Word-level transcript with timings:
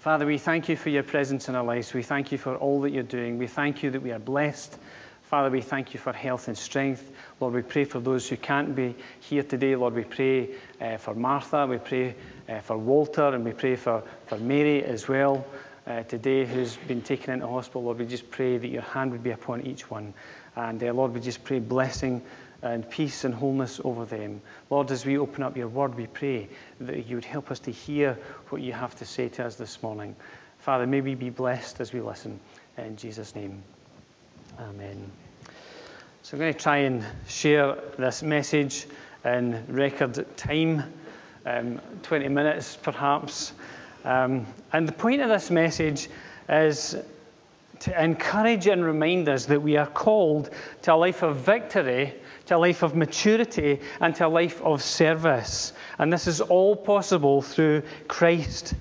Father, 0.00 0.24
we 0.24 0.38
thank 0.38 0.70
you 0.70 0.76
for 0.76 0.88
your 0.88 1.02
presence 1.02 1.50
in 1.50 1.54
our 1.54 1.62
lives. 1.62 1.92
We 1.92 2.02
thank 2.02 2.32
you 2.32 2.38
for 2.38 2.56
all 2.56 2.80
that 2.80 2.90
you're 2.90 3.02
doing. 3.02 3.36
We 3.36 3.46
thank 3.46 3.82
you 3.82 3.90
that 3.90 4.00
we 4.00 4.12
are 4.12 4.18
blessed. 4.18 4.78
Father, 5.24 5.50
we 5.50 5.60
thank 5.60 5.92
you 5.92 6.00
for 6.00 6.10
health 6.10 6.48
and 6.48 6.56
strength. 6.56 7.12
Lord, 7.38 7.52
we 7.52 7.60
pray 7.60 7.84
for 7.84 8.00
those 8.00 8.26
who 8.26 8.38
can't 8.38 8.74
be 8.74 8.94
here 9.20 9.42
today. 9.42 9.76
Lord, 9.76 9.92
we 9.92 10.04
pray 10.04 10.54
uh, 10.80 10.96
for 10.96 11.14
Martha. 11.14 11.66
We 11.66 11.76
pray 11.76 12.14
uh, 12.48 12.60
for 12.60 12.78
Walter. 12.78 13.28
And 13.28 13.44
we 13.44 13.52
pray 13.52 13.76
for, 13.76 14.02
for 14.26 14.38
Mary 14.38 14.82
as 14.82 15.06
well 15.06 15.44
uh, 15.86 16.04
today, 16.04 16.46
who's 16.46 16.78
been 16.78 17.02
taken 17.02 17.34
into 17.34 17.46
hospital. 17.46 17.82
Lord, 17.82 17.98
we 17.98 18.06
just 18.06 18.30
pray 18.30 18.56
that 18.56 18.68
your 18.68 18.80
hand 18.80 19.12
would 19.12 19.22
be 19.22 19.32
upon 19.32 19.66
each 19.66 19.90
one. 19.90 20.14
And 20.56 20.82
uh, 20.82 20.94
Lord, 20.94 21.12
we 21.12 21.20
just 21.20 21.44
pray 21.44 21.58
blessing 21.58 22.22
and 22.62 22.88
peace 22.88 23.24
and 23.24 23.34
wholeness 23.34 23.80
over 23.84 24.04
them. 24.04 24.40
Lord, 24.68 24.90
as 24.90 25.04
we 25.06 25.18
open 25.18 25.42
up 25.42 25.56
your 25.56 25.68
word, 25.68 25.94
we 25.94 26.06
pray 26.06 26.48
that 26.80 27.06
you 27.06 27.16
would 27.16 27.24
help 27.24 27.50
us 27.50 27.60
to 27.60 27.70
hear 27.70 28.18
what 28.50 28.62
you 28.62 28.72
have 28.72 28.94
to 28.96 29.04
say 29.04 29.28
to 29.30 29.44
us 29.44 29.56
this 29.56 29.82
morning. 29.82 30.14
Father, 30.58 30.86
may 30.86 31.00
we 31.00 31.14
be 31.14 31.30
blessed 31.30 31.80
as 31.80 31.92
we 31.92 32.00
listen. 32.00 32.38
In 32.76 32.96
Jesus' 32.96 33.34
name, 33.34 33.62
amen. 34.58 35.10
So 36.22 36.36
I'm 36.36 36.40
going 36.40 36.52
to 36.52 36.58
try 36.58 36.78
and 36.78 37.04
share 37.26 37.76
this 37.98 38.22
message 38.22 38.86
in 39.24 39.64
record 39.68 40.24
time, 40.36 40.84
um, 41.46 41.80
20 42.02 42.28
minutes 42.28 42.76
perhaps. 42.76 43.52
Um, 44.04 44.46
and 44.72 44.86
the 44.86 44.92
point 44.92 45.22
of 45.22 45.28
this 45.28 45.50
message 45.50 46.08
is 46.48 46.96
to 47.80 48.02
encourage 48.02 48.66
and 48.66 48.84
remind 48.84 49.28
us 49.28 49.46
that 49.46 49.62
we 49.62 49.76
are 49.76 49.86
called 49.86 50.50
to 50.82 50.94
a 50.94 50.96
life 50.96 51.22
of 51.22 51.36
victory, 51.36 52.14
to 52.46 52.56
a 52.56 52.58
life 52.58 52.82
of 52.82 52.94
maturity, 52.94 53.80
and 54.00 54.14
to 54.14 54.26
a 54.26 54.28
life 54.28 54.60
of 54.62 54.82
service. 54.82 55.72
And 55.98 56.12
this 56.12 56.26
is 56.26 56.40
all 56.40 56.76
possible 56.76 57.42
through 57.42 57.82
Christ. 58.06 58.74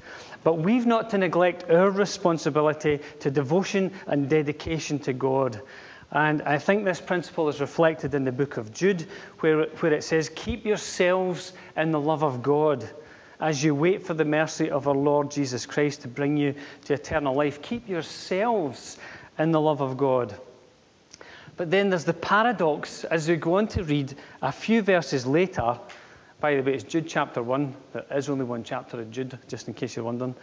But 0.43 0.55
we've 0.55 0.85
not 0.85 1.09
to 1.11 1.17
neglect 1.17 1.69
our 1.69 1.89
responsibility 1.89 2.99
to 3.21 3.31
devotion 3.31 3.91
and 4.07 4.29
dedication 4.29 4.99
to 4.99 5.13
God. 5.13 5.61
And 6.11 6.41
I 6.41 6.57
think 6.57 6.85
this 6.85 6.99
principle 6.99 7.49
is 7.49 7.61
reflected 7.61 8.15
in 8.15 8.25
the 8.25 8.31
book 8.31 8.57
of 8.57 8.73
Jude, 8.73 9.07
where, 9.39 9.65
where 9.65 9.93
it 9.93 10.03
says, 10.03 10.29
Keep 10.33 10.65
yourselves 10.65 11.53
in 11.77 11.91
the 11.91 11.99
love 11.99 12.23
of 12.23 12.41
God 12.41 12.89
as 13.39 13.63
you 13.63 13.73
wait 13.73 14.05
for 14.05 14.13
the 14.13 14.25
mercy 14.25 14.69
of 14.69 14.87
our 14.87 14.95
Lord 14.95 15.31
Jesus 15.31 15.65
Christ 15.65 16.01
to 16.01 16.07
bring 16.07 16.37
you 16.37 16.55
to 16.85 16.93
eternal 16.93 17.35
life. 17.35 17.61
Keep 17.61 17.87
yourselves 17.87 18.97
in 19.37 19.51
the 19.51 19.61
love 19.61 19.81
of 19.81 19.97
God. 19.97 20.35
But 21.55 21.71
then 21.71 21.89
there's 21.89 22.05
the 22.05 22.13
paradox 22.13 23.03
as 23.03 23.27
we 23.27 23.35
go 23.37 23.57
on 23.57 23.67
to 23.69 23.83
read 23.83 24.13
a 24.41 24.51
few 24.51 24.81
verses 24.81 25.25
later. 25.25 25.79
By 26.39 26.55
the 26.55 26.61
way, 26.61 26.73
it's 26.73 26.83
Jude 26.83 27.07
chapter 27.07 27.43
1. 27.43 27.75
There 27.93 28.05
is 28.11 28.29
only 28.29 28.45
one 28.45 28.63
chapter 28.63 28.99
of 28.99 29.11
Jude, 29.11 29.37
just 29.47 29.67
in 29.67 29.73
case 29.73 29.95
you're 29.95 30.05
wondering. 30.05 30.35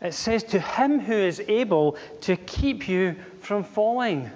It 0.00 0.14
says, 0.14 0.44
To 0.44 0.60
him 0.60 1.00
who 1.00 1.14
is 1.14 1.40
able 1.40 1.96
to 2.22 2.36
keep 2.36 2.88
you 2.88 3.16
from 3.40 3.64
falling. 3.64 4.30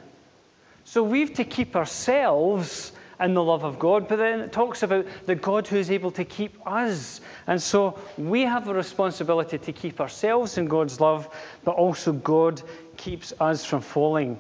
So 0.85 1.03
we've 1.03 1.35
to 1.35 1.45
keep 1.45 1.77
ourselves 1.77 2.93
in 3.21 3.35
the 3.35 3.43
love 3.43 3.65
of 3.65 3.79
God, 3.79 4.09
but 4.09 4.17
then 4.17 4.41
it 4.41 4.53
talks 4.53 4.83
about 4.83 5.07
the 5.27 5.35
God 5.35 5.67
who 5.67 5.77
is 5.77 5.91
able 5.91 6.11
to 6.13 6.25
keep 6.25 6.55
us. 6.67 7.21
And 7.47 7.61
so 7.63 7.99
we 8.19 8.43
have 8.43 8.69
a 8.69 8.75
responsibility 8.75 9.59
to 9.59 9.73
keep 9.73 10.01
ourselves 10.01 10.59
in 10.59 10.67
God's 10.67 11.01
love, 11.01 11.29
but 11.65 11.77
also 11.77 12.13
God 12.13 12.63
keeps 12.97 13.33
us 13.41 13.65
from 13.65 13.81
falling 13.81 14.39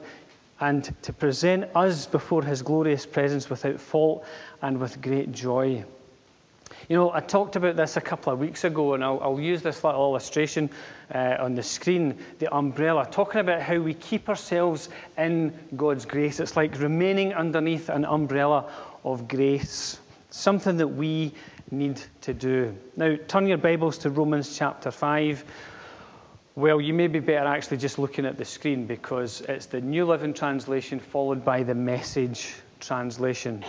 and 0.61 0.91
to 1.03 1.13
present 1.13 1.65
us 1.75 2.07
before 2.07 2.43
his 2.43 2.63
glorious 2.63 3.05
presence 3.05 3.51
without 3.51 3.81
fault 3.81 4.25
and 4.63 4.79
with 4.79 5.01
great 5.03 5.33
joy. 5.33 5.85
You 6.89 6.95
know, 6.95 7.13
I 7.13 7.19
talked 7.19 7.57
about 7.57 7.75
this 7.75 7.97
a 7.97 8.01
couple 8.01 8.33
of 8.33 8.39
weeks 8.39 8.63
ago, 8.63 8.95
and 8.95 9.03
I'll, 9.03 9.19
I'll 9.21 9.41
use 9.41 9.61
this 9.61 9.83
little 9.83 10.05
illustration 10.05 10.71
uh, 11.13 11.37
on 11.41 11.57
the 11.57 11.63
screen 11.65 12.17
the 12.39 12.55
umbrella, 12.55 13.09
talking 13.11 13.41
about 13.41 13.61
how 13.61 13.79
we 13.79 13.93
keep 13.93 14.29
ourselves 14.29 14.89
in 15.19 15.53
God's 15.75 16.05
grace. 16.05 16.39
It's 16.39 16.57
like 16.57 16.79
remaining 16.79 17.35
underneath 17.35 17.89
an 17.89 18.05
umbrella 18.05 18.71
of 19.05 19.27
grace, 19.27 19.99
something 20.31 20.77
that 20.77 20.87
we 20.87 21.35
need 21.73 22.01
to 22.21 22.33
do. 22.33 22.77
Now, 22.97 23.17
turn 23.27 23.49
your 23.49 23.59
Bibles 23.59 23.99
to 23.99 24.11
Romans 24.11 24.57
chapter 24.57 24.93
5. 24.93 25.45
Well, 26.55 26.81
you 26.81 26.95
may 26.95 27.09
be 27.09 27.19
better 27.19 27.49
actually 27.49 27.79
just 27.79 27.99
looking 27.99 28.27
at 28.27 28.39
the 28.39 28.45
screen 28.45 28.87
because 28.87 29.41
it's 29.41 29.67
the 29.67 29.81
New 29.81 30.07
Living 30.07 30.35
Translation 30.35 31.01
followed 31.01 31.45
by 31.45 31.65
the 31.65 31.75
Message 31.75 32.55
Translation. 32.79 33.65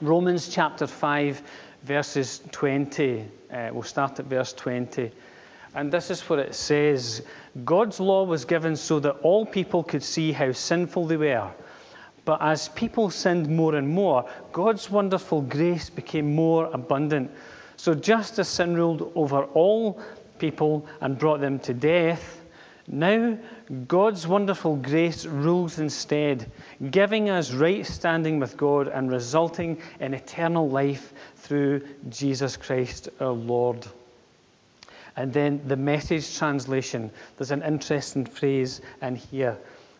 Romans 0.00 0.48
chapter 0.48 0.86
5 0.86 1.42
verses 1.86 2.40
20. 2.50 3.24
Uh, 3.48 3.70
we'll 3.72 3.84
start 3.84 4.18
at 4.18 4.26
verse 4.26 4.52
20. 4.52 5.12
And 5.72 5.92
this 5.92 6.10
is 6.10 6.20
what 6.28 6.40
it 6.40 6.54
says 6.56 7.22
God's 7.64 8.00
law 8.00 8.24
was 8.24 8.44
given 8.44 8.74
so 8.74 8.98
that 9.00 9.20
all 9.22 9.46
people 9.46 9.84
could 9.84 10.02
see 10.02 10.32
how 10.32 10.50
sinful 10.50 11.06
they 11.06 11.16
were. 11.16 11.48
But 12.24 12.42
as 12.42 12.68
people 12.70 13.10
sinned 13.10 13.48
more 13.48 13.76
and 13.76 13.88
more, 13.88 14.28
God's 14.52 14.90
wonderful 14.90 15.42
grace 15.42 15.88
became 15.88 16.34
more 16.34 16.68
abundant. 16.72 17.30
So 17.76 17.94
just 17.94 18.40
as 18.40 18.48
sin 18.48 18.74
ruled 18.74 19.12
over 19.14 19.44
all 19.44 20.02
people 20.40 20.88
and 21.00 21.16
brought 21.16 21.40
them 21.40 21.60
to 21.60 21.74
death, 21.74 22.35
now 22.88 23.38
God's 23.88 24.26
wonderful 24.26 24.76
grace 24.76 25.26
rules 25.26 25.78
instead, 25.78 26.50
giving 26.90 27.30
us 27.30 27.52
right 27.52 27.84
standing 27.84 28.38
with 28.38 28.56
God 28.56 28.88
and 28.88 29.10
resulting 29.10 29.82
in 29.98 30.14
eternal 30.14 30.68
life 30.68 31.12
through 31.36 31.82
Jesus 32.08 32.56
Christ 32.56 33.08
our 33.20 33.32
Lord. 33.32 33.86
And 35.16 35.32
then 35.32 35.62
the 35.66 35.76
message 35.76 36.36
translation, 36.36 37.10
there's 37.36 37.50
an 37.50 37.62
interesting 37.62 38.26
phrase 38.26 38.80
in 39.00 39.16
here. 39.16 39.56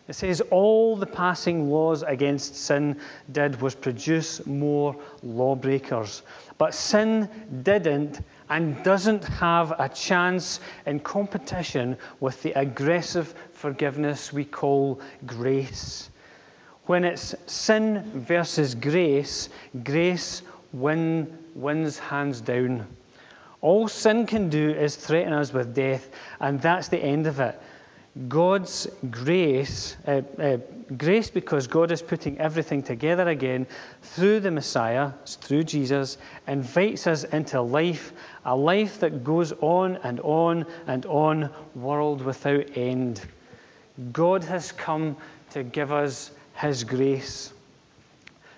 It 0.09 0.15
says, 0.15 0.41
All 0.51 0.97
the 0.97 1.07
passing 1.07 1.71
laws 1.71 2.03
against 2.03 2.55
sin 2.55 3.01
did 3.33 3.61
was 3.61 3.75
produce 3.75 4.47
more 4.47 4.95
lawbreakers. 5.23 6.23
But 6.59 6.75
sin 6.75 7.29
didn't 7.63 8.21
and 8.49 8.83
doesn't 8.85 9.25
have 9.25 9.73
a 9.79 9.89
chance 9.89 10.61
in 10.87 11.01
competition 11.01 11.97
with 12.21 12.43
the 12.43 12.53
aggressive 12.53 13.35
forgiveness 13.53 14.33
we 14.33 14.45
call 14.45 15.01
grace. 15.27 16.11
When 16.87 17.05
it's 17.05 17.35
sin 17.47 18.03
versus 18.15 18.75
grace, 18.75 19.49
grace 19.83 20.43
win, 20.73 21.37
wins 21.55 21.99
hands 21.99 22.41
down. 22.41 22.87
All 23.61 23.89
sin 23.89 24.27
can 24.27 24.49
do 24.49 24.71
is 24.71 24.95
threaten 24.95 25.33
us 25.33 25.53
with 25.53 25.75
death, 25.75 26.09
and 26.39 26.61
that's 26.61 26.89
the 26.89 26.99
end 26.99 27.27
of 27.27 27.41
it. 27.41 27.61
God's 28.29 28.89
grace, 29.11 29.95
uh, 30.07 30.23
uh, 30.39 30.57
grace 30.97 31.29
because 31.29 31.67
God 31.67 31.93
is 31.93 32.01
putting 32.01 32.39
everything 32.39 32.83
together 32.83 33.29
again 33.29 33.67
through 34.01 34.41
the 34.41 34.51
Messiah, 34.51 35.13
through 35.27 35.65
Jesus, 35.65 36.17
invites 36.49 37.07
us 37.07 37.25
into 37.25 37.61
life, 37.61 38.15
a 38.47 38.57
life 38.57 39.01
that 39.01 39.23
goes 39.23 39.53
on 39.53 39.97
and 39.97 40.21
on 40.21 40.65
and 40.87 41.05
on, 41.05 41.51
world 41.75 42.23
without 42.23 42.79
end. 42.79 43.21
God 44.13 44.45
has 44.45 44.73
come 44.73 45.19
to 45.51 45.63
give 45.63 45.93
us 45.93 46.31
His 46.55 46.85
grace. 46.85 47.53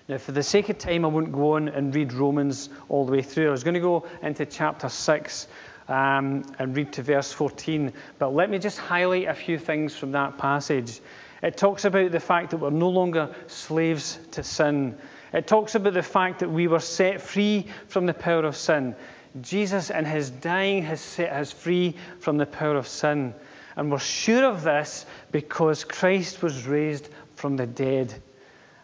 Now, 0.07 0.19
for 0.19 0.31
the 0.31 0.41
sake 0.41 0.69
of 0.69 0.77
time, 0.77 1.03
I 1.03 1.09
won't 1.09 1.33
go 1.33 1.55
on 1.55 1.67
and 1.67 1.93
read 1.93 2.13
Romans 2.13 2.69
all 2.87 3.05
the 3.05 3.11
way 3.11 3.21
through. 3.21 3.49
I 3.49 3.51
was 3.51 3.65
going 3.65 3.73
to 3.73 3.81
go 3.81 4.07
into 4.21 4.45
chapter 4.45 4.87
6 4.87 5.47
um, 5.89 6.43
and 6.59 6.77
read 6.77 6.93
to 6.93 7.01
verse 7.01 7.33
14, 7.33 7.91
but 8.19 8.33
let 8.33 8.49
me 8.49 8.59
just 8.59 8.77
highlight 8.77 9.27
a 9.27 9.33
few 9.33 9.57
things 9.57 9.95
from 9.95 10.11
that 10.11 10.37
passage. 10.37 10.99
It 11.41 11.57
talks 11.57 11.83
about 11.83 12.11
the 12.11 12.19
fact 12.19 12.51
that 12.51 12.57
we're 12.57 12.69
no 12.69 12.89
longer 12.89 13.33
slaves 13.47 14.19
to 14.31 14.43
sin. 14.43 14.97
It 15.33 15.47
talks 15.47 15.73
about 15.73 15.93
the 15.93 16.03
fact 16.03 16.39
that 16.39 16.49
we 16.51 16.67
were 16.67 16.79
set 16.79 17.21
free 17.21 17.65
from 17.87 18.05
the 18.05 18.13
power 18.13 18.45
of 18.45 18.55
sin. 18.55 18.95
Jesus, 19.41 19.89
in 19.89 20.05
his 20.05 20.29
dying, 20.29 20.83
has 20.83 21.01
set 21.01 21.31
us 21.31 21.51
free 21.51 21.95
from 22.19 22.37
the 22.37 22.45
power 22.45 22.75
of 22.75 22.87
sin. 22.87 23.33
And 23.75 23.91
we're 23.91 23.99
sure 23.99 24.45
of 24.45 24.63
this 24.63 25.05
because 25.31 25.83
Christ 25.83 26.43
was 26.43 26.67
raised 26.67 27.09
from 27.35 27.57
the 27.57 27.65
dead. 27.65 28.13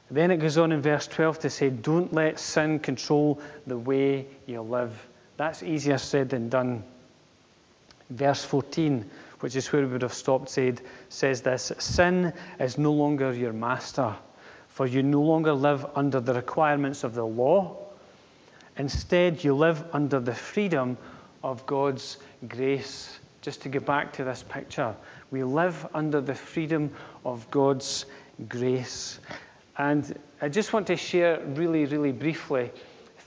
Then 0.09 0.31
it 0.31 0.37
goes 0.37 0.57
on 0.57 0.71
in 0.71 0.81
verse 0.81 1.07
12 1.07 1.39
to 1.39 1.49
say, 1.49 1.69
Don't 1.69 2.13
let 2.13 2.39
sin 2.39 2.79
control 2.79 3.41
the 3.67 3.77
way 3.77 4.27
you 4.45 4.61
live. 4.61 4.93
That's 5.37 5.61
easier 5.61 5.97
said 5.97 6.29
than 6.29 6.49
done. 6.49 6.83
Verse 8.09 8.43
14, 8.43 9.09
which 9.39 9.55
is 9.55 9.71
where 9.71 9.81
we 9.81 9.87
would 9.87 10.01
have 10.03 10.13
stopped, 10.13 10.49
said, 10.49 10.81
says 11.09 11.41
this 11.41 11.71
Sin 11.79 12.33
is 12.59 12.77
no 12.77 12.91
longer 12.91 13.33
your 13.33 13.53
master, 13.53 14.15
for 14.69 14.85
you 14.85 15.01
no 15.01 15.21
longer 15.21 15.53
live 15.53 15.85
under 15.95 16.19
the 16.19 16.33
requirements 16.33 17.03
of 17.03 17.15
the 17.15 17.25
law. 17.25 17.77
Instead, 18.77 19.43
you 19.43 19.55
live 19.55 19.83
under 19.93 20.19
the 20.19 20.35
freedom 20.35 20.97
of 21.43 21.65
God's 21.65 22.17
grace. 22.47 23.19
Just 23.41 23.61
to 23.61 23.69
get 23.69 23.85
back 23.85 24.13
to 24.13 24.23
this 24.23 24.43
picture, 24.43 24.95
we 25.31 25.43
live 25.43 25.87
under 25.93 26.19
the 26.19 26.35
freedom 26.35 26.91
of 27.23 27.49
God's 27.51 28.05
grace. 28.49 29.19
And 29.77 30.17
I 30.41 30.49
just 30.49 30.73
want 30.73 30.87
to 30.87 30.97
share 30.97 31.39
really, 31.39 31.85
really 31.85 32.11
briefly 32.11 32.71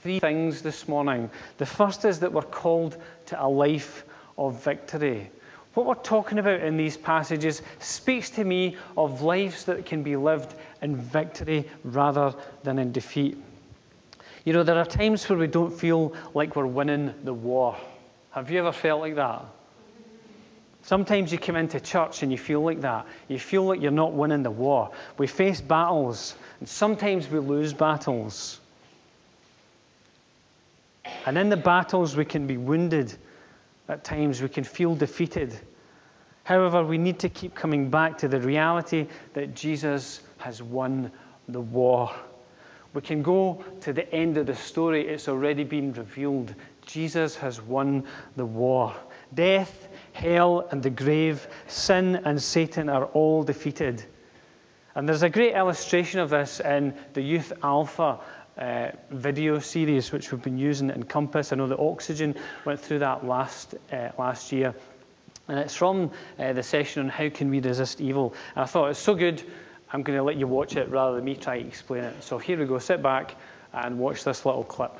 three 0.03 0.19
things 0.19 0.61
this 0.61 0.87
morning. 0.87 1.29
The 1.57 1.65
first 1.65 2.05
is 2.05 2.19
that 2.19 2.31
we're 2.31 2.41
called 2.41 2.97
to 3.27 3.43
a 3.43 3.47
life 3.47 4.05
of 4.39 4.63
victory. 4.63 5.29
What 5.75 5.85
we're 5.85 5.95
talking 5.95 6.39
about 6.39 6.61
in 6.61 6.77
these 6.77 6.97
passages 6.97 7.61
speaks 7.79 8.31
to 8.31 8.43
me 8.43 8.77
of 8.97 9.21
lives 9.21 9.65
that 9.65 9.85
can 9.85 10.01
be 10.01 10.15
lived 10.15 10.55
in 10.81 10.95
victory 10.95 11.69
rather 11.83 12.33
than 12.63 12.79
in 12.79 12.91
defeat. 12.91 13.37
You 14.45 14.53
know, 14.53 14.63
there 14.63 14.77
are 14.77 14.85
times 14.85 15.27
where 15.29 15.37
we 15.37 15.47
don't 15.47 15.77
feel 15.77 16.13
like 16.33 16.55
we're 16.55 16.65
winning 16.65 17.13
the 17.23 17.33
war. 17.33 17.77
Have 18.31 18.49
you 18.49 18.59
ever 18.59 18.71
felt 18.71 19.01
like 19.01 19.15
that? 19.15 19.45
Sometimes 20.83 21.31
you 21.31 21.37
come 21.37 21.55
into 21.55 21.79
church 21.79 22.23
and 22.23 22.31
you 22.31 22.37
feel 22.37 22.61
like 22.61 22.81
that. 22.81 23.05
You 23.27 23.37
feel 23.37 23.63
like 23.63 23.81
you're 23.81 23.91
not 23.91 24.13
winning 24.13 24.41
the 24.41 24.51
war. 24.51 24.91
We 25.17 25.27
face 25.27 25.61
battles, 25.61 26.35
and 26.59 26.67
sometimes 26.67 27.29
we 27.29 27.39
lose 27.39 27.73
battles. 27.73 28.59
And 31.25 31.37
in 31.37 31.49
the 31.49 31.57
battles, 31.57 32.15
we 32.15 32.25
can 32.25 32.47
be 32.47 32.57
wounded. 32.57 33.15
At 33.89 34.03
times, 34.03 34.41
we 34.41 34.47
can 34.47 34.63
feel 34.63 34.95
defeated. 34.95 35.59
However, 36.43 36.83
we 36.83 36.97
need 36.97 37.19
to 37.19 37.29
keep 37.29 37.55
coming 37.55 37.89
back 37.89 38.19
to 38.19 38.27
the 38.27 38.39
reality 38.39 39.07
that 39.33 39.55
Jesus 39.55 40.21
has 40.37 40.63
won 40.63 41.11
the 41.47 41.59
war. 41.59 42.11
We 42.93 43.01
can 43.01 43.21
go 43.21 43.63
to 43.81 43.93
the 43.93 44.11
end 44.13 44.37
of 44.37 44.45
the 44.45 44.55
story, 44.55 45.07
it's 45.07 45.27
already 45.27 45.63
been 45.63 45.93
revealed. 45.93 46.53
Jesus 46.85 47.35
has 47.35 47.61
won 47.61 48.05
the 48.35 48.45
war. 48.45 48.95
Death, 49.33 49.87
hell, 50.13 50.67
and 50.71 50.81
the 50.81 50.89
grave, 50.89 51.47
sin 51.67 52.15
and 52.15 52.41
Satan 52.41 52.89
are 52.89 53.05
all 53.05 53.43
defeated. 53.43 54.03
And 54.95 55.07
there's 55.07 55.23
a 55.23 55.29
great 55.29 55.53
illustration 55.53 56.19
of 56.19 56.31
this 56.31 56.59
in 56.59 56.95
the 57.13 57.21
Youth 57.21 57.53
Alpha 57.61 58.19
uh, 58.59 58.91
video 59.09 59.59
series, 59.59 60.11
which 60.11 60.31
we've 60.31 60.41
been 60.41 60.57
using 60.57 60.89
in 60.89 61.03
Compass. 61.03 61.53
I 61.53 61.55
know 61.55 61.67
that 61.67 61.79
Oxygen 61.79 62.35
went 62.65 62.79
through 62.79 62.99
that 62.99 63.25
last, 63.25 63.75
uh, 63.91 64.09
last 64.17 64.51
year. 64.51 64.75
And 65.47 65.57
it's 65.57 65.75
from 65.75 66.11
uh, 66.37 66.53
the 66.53 66.61
session 66.61 67.03
on 67.03 67.09
how 67.09 67.29
can 67.29 67.49
we 67.49 67.59
resist 67.59 68.01
evil. 68.01 68.35
And 68.55 68.63
I 68.63 68.67
thought 68.67 68.89
it's 68.89 68.99
so 68.99 69.15
good, 69.15 69.41
I'm 69.91 70.03
going 70.03 70.17
to 70.17 70.23
let 70.23 70.35
you 70.35 70.45
watch 70.45 70.75
it 70.75 70.89
rather 70.89 71.15
than 71.15 71.25
me 71.25 71.35
try 71.35 71.61
to 71.61 71.67
explain 71.67 72.03
it. 72.03 72.23
So 72.23 72.37
here 72.37 72.59
we 72.59 72.65
go. 72.65 72.77
Sit 72.77 73.01
back 73.01 73.35
and 73.73 73.97
watch 73.97 74.23
this 74.23 74.45
little 74.45 74.63
clip. 74.63 74.91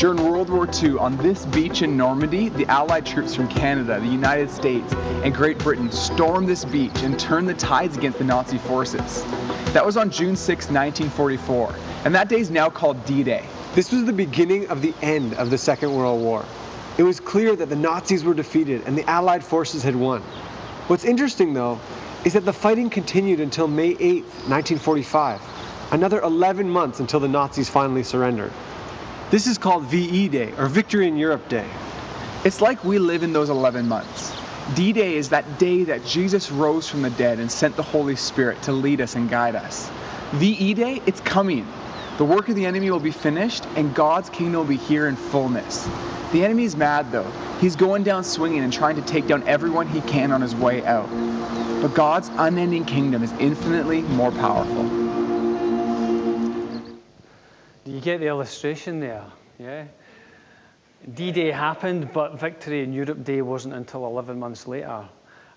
During 0.00 0.24
World 0.24 0.48
War 0.48 0.66
II, 0.82 0.96
on 0.96 1.18
this 1.18 1.44
beach 1.44 1.82
in 1.82 1.94
Normandy, 1.94 2.48
the 2.48 2.64
Allied 2.68 3.04
troops 3.04 3.34
from 3.34 3.48
Canada, 3.48 4.00
the 4.00 4.08
United 4.08 4.50
States, 4.50 4.94
and 4.94 5.34
Great 5.34 5.58
Britain 5.58 5.92
stormed 5.92 6.48
this 6.48 6.64
beach 6.64 7.02
and 7.02 7.20
turned 7.20 7.46
the 7.46 7.52
tides 7.52 7.98
against 7.98 8.16
the 8.16 8.24
Nazi 8.24 8.56
forces. 8.56 9.22
That 9.74 9.84
was 9.84 9.98
on 9.98 10.08
June 10.08 10.36
6, 10.36 10.70
1944, 10.70 11.74
and 12.06 12.14
that 12.14 12.30
day 12.30 12.40
is 12.40 12.50
now 12.50 12.70
called 12.70 13.04
D-Day. 13.04 13.44
This 13.74 13.92
was 13.92 14.06
the 14.06 14.14
beginning 14.14 14.68
of 14.68 14.80
the 14.80 14.94
end 15.02 15.34
of 15.34 15.50
the 15.50 15.58
Second 15.58 15.94
World 15.94 16.22
War. 16.22 16.46
It 16.96 17.02
was 17.02 17.20
clear 17.20 17.54
that 17.54 17.68
the 17.68 17.76
Nazis 17.76 18.24
were 18.24 18.32
defeated 18.32 18.84
and 18.86 18.96
the 18.96 19.04
Allied 19.04 19.44
forces 19.44 19.82
had 19.82 19.96
won. 19.96 20.22
What's 20.86 21.04
interesting, 21.04 21.52
though, 21.52 21.78
is 22.24 22.32
that 22.32 22.46
the 22.46 22.54
fighting 22.54 22.88
continued 22.88 23.40
until 23.40 23.68
May 23.68 23.90
8, 24.00 24.24
1945, 24.48 25.42
another 25.92 26.22
11 26.22 26.70
months 26.70 27.00
until 27.00 27.20
the 27.20 27.28
Nazis 27.28 27.68
finally 27.68 28.02
surrendered. 28.02 28.52
This 29.30 29.46
is 29.46 29.58
called 29.58 29.84
VE 29.84 30.28
Day, 30.28 30.52
or 30.58 30.66
Victory 30.66 31.06
in 31.06 31.16
Europe 31.16 31.48
Day. 31.48 31.68
It's 32.44 32.60
like 32.60 32.82
we 32.82 32.98
live 32.98 33.22
in 33.22 33.32
those 33.32 33.48
11 33.48 33.86
months. 33.86 34.36
D 34.74 34.92
Day 34.92 35.14
is 35.14 35.28
that 35.28 35.60
day 35.60 35.84
that 35.84 36.04
Jesus 36.04 36.50
rose 36.50 36.88
from 36.88 37.02
the 37.02 37.10
dead 37.10 37.38
and 37.38 37.48
sent 37.48 37.76
the 37.76 37.82
Holy 37.84 38.16
Spirit 38.16 38.60
to 38.62 38.72
lead 38.72 39.00
us 39.00 39.14
and 39.14 39.30
guide 39.30 39.54
us. 39.54 39.88
VE 40.32 40.74
Day, 40.74 41.00
it's 41.06 41.20
coming. 41.20 41.64
The 42.18 42.24
work 42.24 42.48
of 42.48 42.56
the 42.56 42.66
enemy 42.66 42.90
will 42.90 42.98
be 42.98 43.12
finished, 43.12 43.64
and 43.76 43.94
God's 43.94 44.30
kingdom 44.30 44.54
will 44.54 44.64
be 44.64 44.76
here 44.76 45.06
in 45.06 45.14
fullness. 45.14 45.88
The 46.32 46.44
enemy 46.44 46.64
is 46.64 46.74
mad, 46.74 47.12
though. 47.12 47.30
He's 47.60 47.76
going 47.76 48.02
down 48.02 48.24
swinging 48.24 48.64
and 48.64 48.72
trying 48.72 48.96
to 48.96 49.02
take 49.02 49.28
down 49.28 49.44
everyone 49.44 49.86
he 49.86 50.00
can 50.00 50.32
on 50.32 50.40
his 50.40 50.56
way 50.56 50.84
out. 50.84 51.08
But 51.80 51.94
God's 51.94 52.28
unending 52.34 52.84
kingdom 52.84 53.22
is 53.22 53.30
infinitely 53.34 54.02
more 54.02 54.32
powerful. 54.32 54.99
You 58.00 58.04
get 58.04 58.20
the 58.20 58.28
illustration 58.28 58.98
there, 58.98 59.26
yeah? 59.58 59.84
D 61.12 61.32
Day 61.32 61.50
happened, 61.50 62.14
but 62.14 62.40
Victory 62.40 62.82
in 62.82 62.94
Europe 62.94 63.24
Day 63.24 63.42
wasn't 63.42 63.74
until 63.74 64.06
11 64.06 64.38
months 64.38 64.66
later. 64.66 65.04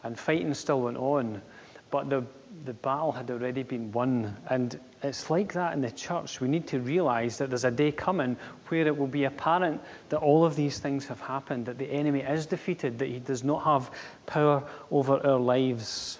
And 0.03 0.19
fighting 0.19 0.53
still 0.53 0.81
went 0.81 0.97
on, 0.97 1.41
but 1.89 2.09
the, 2.09 2.25
the 2.65 2.73
battle 2.73 3.13
had 3.13 3.31
already 3.31 3.63
been 3.63 3.93
won. 3.93 4.35
And 4.49 4.77
it's 5.01 5.29
like 5.29 5.53
that 5.53 5.71
in 5.71 5.79
the 5.79 5.89
church. 5.89 6.41
We 6.41 6.49
need 6.49 6.67
to 6.67 6.81
realize 6.81 7.37
that 7.37 7.49
there's 7.49 7.63
a 7.63 7.71
day 7.71 7.93
coming 7.93 8.35
where 8.67 8.87
it 8.87 8.97
will 8.97 9.07
be 9.07 9.23
apparent 9.23 9.79
that 10.09 10.17
all 10.17 10.43
of 10.43 10.57
these 10.57 10.79
things 10.79 11.05
have 11.05 11.21
happened, 11.21 11.67
that 11.67 11.77
the 11.77 11.89
enemy 11.89 12.23
is 12.23 12.45
defeated, 12.45 12.99
that 12.99 13.07
he 13.07 13.19
does 13.19 13.45
not 13.45 13.63
have 13.63 13.89
power 14.25 14.63
over 14.91 15.25
our 15.25 15.39
lives. 15.39 16.19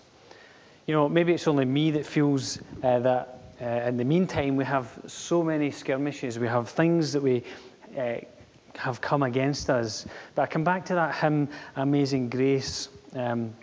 You 0.88 0.94
know, 0.94 1.10
maybe 1.10 1.34
it's 1.34 1.50
only 1.50 1.66
me 1.66 1.92
that 1.92 2.06
feels 2.06 2.60
uh, 2.82 3.00
that 3.00 3.43
uh, 3.64 3.88
in 3.88 3.96
the 3.96 4.04
meantime, 4.04 4.58
we 4.58 4.66
have 4.66 4.92
so 5.08 5.42
many 5.42 5.72
skirmishes. 5.72 6.38
We 6.38 6.48
have 6.48 6.70
things 6.70 7.14
that 7.14 7.24
we 7.24 7.44
uh, 7.98 8.16
have 8.76 9.00
come 9.00 9.24
against 9.24 9.70
us. 9.70 10.06
But 10.36 10.42
I 10.42 10.46
come 10.48 10.66
back 10.66 10.86
to 10.88 10.96
that 10.96 11.16
hymn, 11.16 11.48
Amazing 11.78 12.30
Grace. 12.30 12.90
Um, 13.16 13.54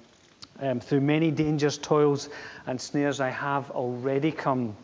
um, 0.60 0.80
through 0.80 1.00
many 1.00 1.30
dangers, 1.30 1.78
toils, 1.78 2.28
and 2.66 2.80
snares, 2.80 3.20
I 3.20 3.30
have 3.30 3.70
already 3.70 4.30
come. 4.30 4.76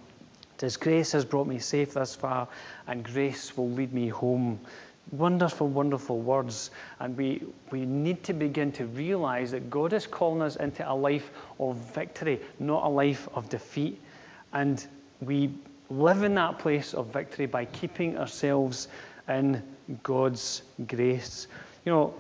His 0.60 0.76
grace 0.76 1.12
has 1.12 1.24
brought 1.24 1.46
me 1.46 1.58
safe 1.58 1.92
thus 1.92 2.14
far, 2.14 2.48
and 2.86 3.04
grace 3.04 3.56
will 3.56 3.70
lead 3.70 3.92
me 3.92 4.08
home. 4.08 4.58
Wonderful, 5.12 5.68
wonderful 5.68 6.18
words. 6.20 6.70
And 6.98 7.16
we, 7.16 7.42
we 7.70 7.84
need 7.84 8.24
to 8.24 8.32
begin 8.32 8.72
to 8.72 8.86
realize 8.86 9.50
that 9.52 9.70
God 9.70 9.92
is 9.92 10.06
calling 10.06 10.42
us 10.42 10.56
into 10.56 10.90
a 10.90 10.94
life 10.94 11.30
of 11.60 11.76
victory, 11.76 12.40
not 12.58 12.84
a 12.84 12.88
life 12.88 13.28
of 13.34 13.48
defeat. 13.48 14.00
And 14.52 14.84
we 15.20 15.50
live 15.88 16.22
in 16.22 16.34
that 16.34 16.58
place 16.58 16.94
of 16.94 17.12
victory 17.12 17.46
by 17.46 17.64
keeping 17.64 18.18
ourselves 18.18 18.88
in 19.28 19.62
God's 20.02 20.62
grace. 20.86 21.46
You 21.84 21.92
know, 21.92 22.14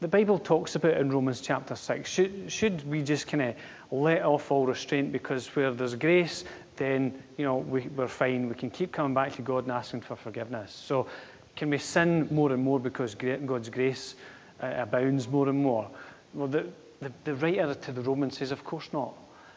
the 0.00 0.08
Bible 0.08 0.38
talks 0.38 0.74
about 0.74 0.96
in 0.98 1.10
Romans 1.10 1.40
chapter 1.40 1.74
6. 1.74 2.08
Should, 2.08 2.52
should 2.52 2.88
we 2.88 3.02
just 3.02 3.26
kind 3.26 3.42
of 3.42 3.54
let 3.90 4.22
off 4.22 4.50
all 4.50 4.66
restraint 4.66 5.12
because 5.12 5.46
where 5.56 5.72
there's 5.72 5.94
grace, 5.94 6.44
then, 6.76 7.22
you 7.38 7.44
know, 7.44 7.56
we, 7.56 7.82
we're 7.88 8.08
fine. 8.08 8.48
We 8.48 8.54
can 8.54 8.70
keep 8.70 8.92
coming 8.92 9.14
back 9.14 9.34
to 9.36 9.42
God 9.42 9.64
and 9.64 9.72
asking 9.72 10.02
for 10.02 10.16
forgiveness. 10.16 10.72
So, 10.72 11.06
can 11.54 11.70
we 11.70 11.78
sin 11.78 12.28
more 12.30 12.52
and 12.52 12.62
more 12.62 12.78
because 12.78 13.14
God's 13.14 13.70
grace 13.70 14.14
uh, 14.62 14.72
abounds 14.76 15.26
more 15.26 15.48
and 15.48 15.62
more? 15.62 15.90
Well, 16.34 16.48
the, 16.48 16.66
the, 17.00 17.10
the 17.24 17.34
writer 17.34 17.74
to 17.74 17.92
the 17.92 18.02
Romans 18.02 18.36
says, 18.36 18.50
of 18.50 18.62
course 18.62 18.90
not. 18.92 19.14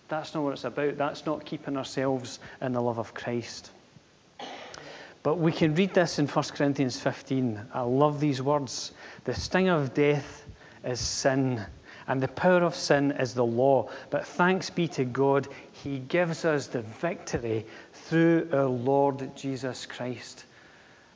That's 0.10 0.34
not 0.34 0.44
what 0.44 0.54
it's 0.54 0.64
about. 0.66 0.98
That's 0.98 1.26
not 1.26 1.46
keeping 1.46 1.78
ourselves 1.78 2.40
in 2.62 2.74
the 2.74 2.82
love 2.82 2.98
of 2.98 3.14
Christ. 3.14 3.72
But 5.22 5.38
we 5.38 5.52
can 5.52 5.76
read 5.76 5.94
this 5.94 6.18
in 6.18 6.28
1 6.28 6.46
Corinthians 6.56 7.00
15. 7.00 7.60
I 7.74 7.82
love 7.82 8.20
these 8.20 8.42
words. 8.42 8.92
The 9.26 9.36
sting 9.36 9.70
of 9.70 9.94
death 9.94 10.46
is 10.84 11.00
sin, 11.00 11.64
and 12.08 12.22
the 12.22 12.28
power 12.28 12.64
of 12.64 12.74
sin 12.74 13.12
is 13.12 13.34
the 13.34 13.46
law. 13.46 13.90
But 14.10 14.26
thanks 14.26 14.70
be 14.70 14.88
to 14.90 15.06
God, 15.06 15.48
He 15.84 16.00
gives 16.00 16.46
us 16.46 16.68
the 16.68 16.82
victory 16.82 17.66
through 17.94 18.50
our 18.52 18.66
Lord 18.66 19.36
Jesus 19.36 19.86
Christ. 19.86 20.46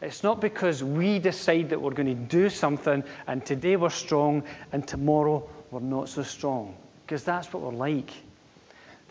It's 0.02 0.22
not 0.22 0.42
because 0.42 0.84
we 0.84 1.18
decide 1.18 1.70
that 1.70 1.82
we're 1.82 1.92
going 1.92 2.08
to 2.08 2.14
do 2.14 2.50
something 2.50 3.06
and 3.26 3.46
today 3.46 3.78
we're 3.78 3.90
strong 3.90 4.44
and 4.74 4.86
tomorrow 4.86 5.50
we're 5.72 5.80
not 5.80 6.10
so 6.10 6.24
strong, 6.24 6.76
because 7.06 7.24
that's 7.24 7.54
what 7.54 7.64
we're 7.64 7.72
like. 7.72 8.12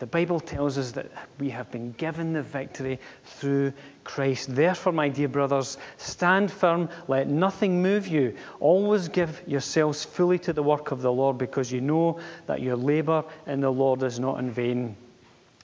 The 0.03 0.07
Bible 0.07 0.41
tells 0.41 0.77
us 0.77 0.91
that 0.91 1.09
we 1.39 1.49
have 1.51 1.71
been 1.71 1.93
given 1.93 2.33
the 2.33 2.43
victory 2.43 2.99
through 3.23 3.71
Christ. 4.03 4.53
Therefore, 4.53 4.91
my 4.91 5.07
dear 5.07 5.29
brothers, 5.29 5.77
stand 5.95 6.51
firm, 6.51 6.89
let 7.07 7.29
nothing 7.29 7.81
move 7.81 8.05
you. 8.05 8.35
Always 8.59 9.07
give 9.07 9.41
yourselves 9.47 10.03
fully 10.03 10.39
to 10.39 10.51
the 10.51 10.61
work 10.61 10.91
of 10.91 11.01
the 11.01 11.09
Lord, 11.09 11.37
because 11.37 11.71
you 11.71 11.79
know 11.79 12.19
that 12.47 12.59
your 12.59 12.75
labor 12.75 13.23
in 13.47 13.61
the 13.61 13.71
Lord 13.71 14.03
is 14.03 14.19
not 14.19 14.39
in 14.39 14.51
vain. 14.51 14.97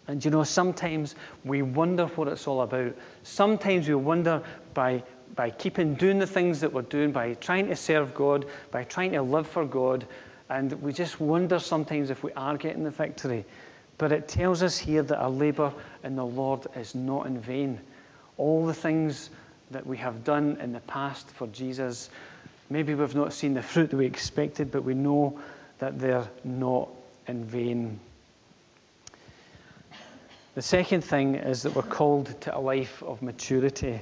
And 0.08 0.24
you 0.24 0.31
know, 0.31 0.46
sometimes 0.46 1.15
we 1.43 1.62
wonder 1.62 2.05
what 2.05 2.29
it's 2.29 2.48
all 2.48 2.62
about. 2.62 2.96
Sometimes 3.24 3.89
we 3.89 3.96
wonder 3.96 4.41
by, 4.74 5.03
by 5.36 5.50
keeping 5.50 5.96
doing 5.96 6.17
the 6.17 6.25
things 6.25 6.62
that 6.62 6.72
we're 6.72 6.84
doing, 6.84 7.12
by 7.12 7.34
trying 7.34 7.67
to 7.67 7.75
serve 7.75 8.15
God, 8.15 8.46
by 8.72 8.86
trying 8.86 9.12
to 9.12 9.22
live 9.22 9.50
for 9.50 9.65
God, 9.65 10.08
and 10.48 10.72
we 10.81 10.93
just 10.93 11.19
wonder 11.19 11.60
sometimes 11.60 12.10
if 12.10 12.24
we 12.24 12.31
are 12.38 12.55
getting 12.55 12.86
the 12.86 12.89
victory. 12.89 13.43
But 13.99 14.13
it 14.13 14.29
tells 14.29 14.63
us 14.63 14.77
here 14.77 15.03
that 15.03 15.19
our 15.19 15.29
labour 15.29 15.73
in 16.03 16.15
the 16.15 16.25
Lord 16.25 16.65
is 16.75 16.95
not 16.95 17.27
in 17.27 17.39
vain. 17.39 17.79
All 18.37 18.65
the 18.65 18.73
things 18.73 19.29
that 19.71 19.85
we 19.85 19.97
have 19.97 20.23
done 20.23 20.57
in 20.61 20.71
the 20.71 20.79
past 20.79 21.29
for 21.31 21.47
Jesus, 21.47 22.09
maybe 22.69 22.95
we've 22.95 23.13
not 23.13 23.33
seen 23.33 23.53
the 23.53 23.61
fruit 23.61 23.89
that 23.91 23.97
we 23.97 24.05
expected, 24.05 24.71
but 24.71 24.85
we 24.85 24.93
know 24.93 25.37
that 25.79 25.99
they're 25.99 26.29
not 26.45 26.87
in 27.27 27.43
vain. 27.43 27.99
The 30.55 30.61
second 30.61 31.01
thing 31.01 31.35
is 31.35 31.63
that 31.63 31.75
we're 31.75 31.81
called 31.81 32.39
to 32.41 32.57
a 32.57 32.59
life 32.59 33.03
of 33.03 33.21
maturity. 33.21 33.99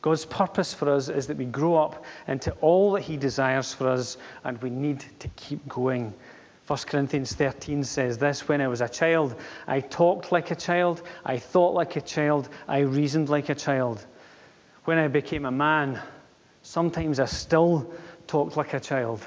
God's 0.00 0.26
purpose 0.26 0.72
for 0.72 0.90
us 0.90 1.08
is 1.08 1.26
that 1.26 1.38
we 1.38 1.44
grow 1.44 1.74
up 1.74 2.04
into 2.28 2.52
all 2.60 2.92
that 2.92 3.02
He 3.02 3.16
desires 3.16 3.74
for 3.74 3.88
us, 3.88 4.16
and 4.44 4.62
we 4.62 4.70
need 4.70 5.04
to 5.18 5.28
keep 5.28 5.68
going. 5.68 6.14
1 6.66 6.78
Corinthians 6.86 7.34
13 7.34 7.84
says 7.84 8.16
this 8.16 8.48
When 8.48 8.62
I 8.62 8.68
was 8.68 8.80
a 8.80 8.88
child, 8.88 9.34
I 9.66 9.80
talked 9.80 10.32
like 10.32 10.50
a 10.50 10.54
child, 10.54 11.02
I 11.24 11.38
thought 11.38 11.74
like 11.74 11.96
a 11.96 12.00
child, 12.00 12.48
I 12.66 12.80
reasoned 12.80 13.28
like 13.28 13.50
a 13.50 13.54
child. 13.54 14.04
When 14.84 14.96
I 14.96 15.08
became 15.08 15.44
a 15.44 15.50
man, 15.50 16.00
sometimes 16.62 17.20
I 17.20 17.26
still 17.26 17.92
talked 18.26 18.56
like 18.56 18.72
a 18.72 18.80
child. 18.80 19.20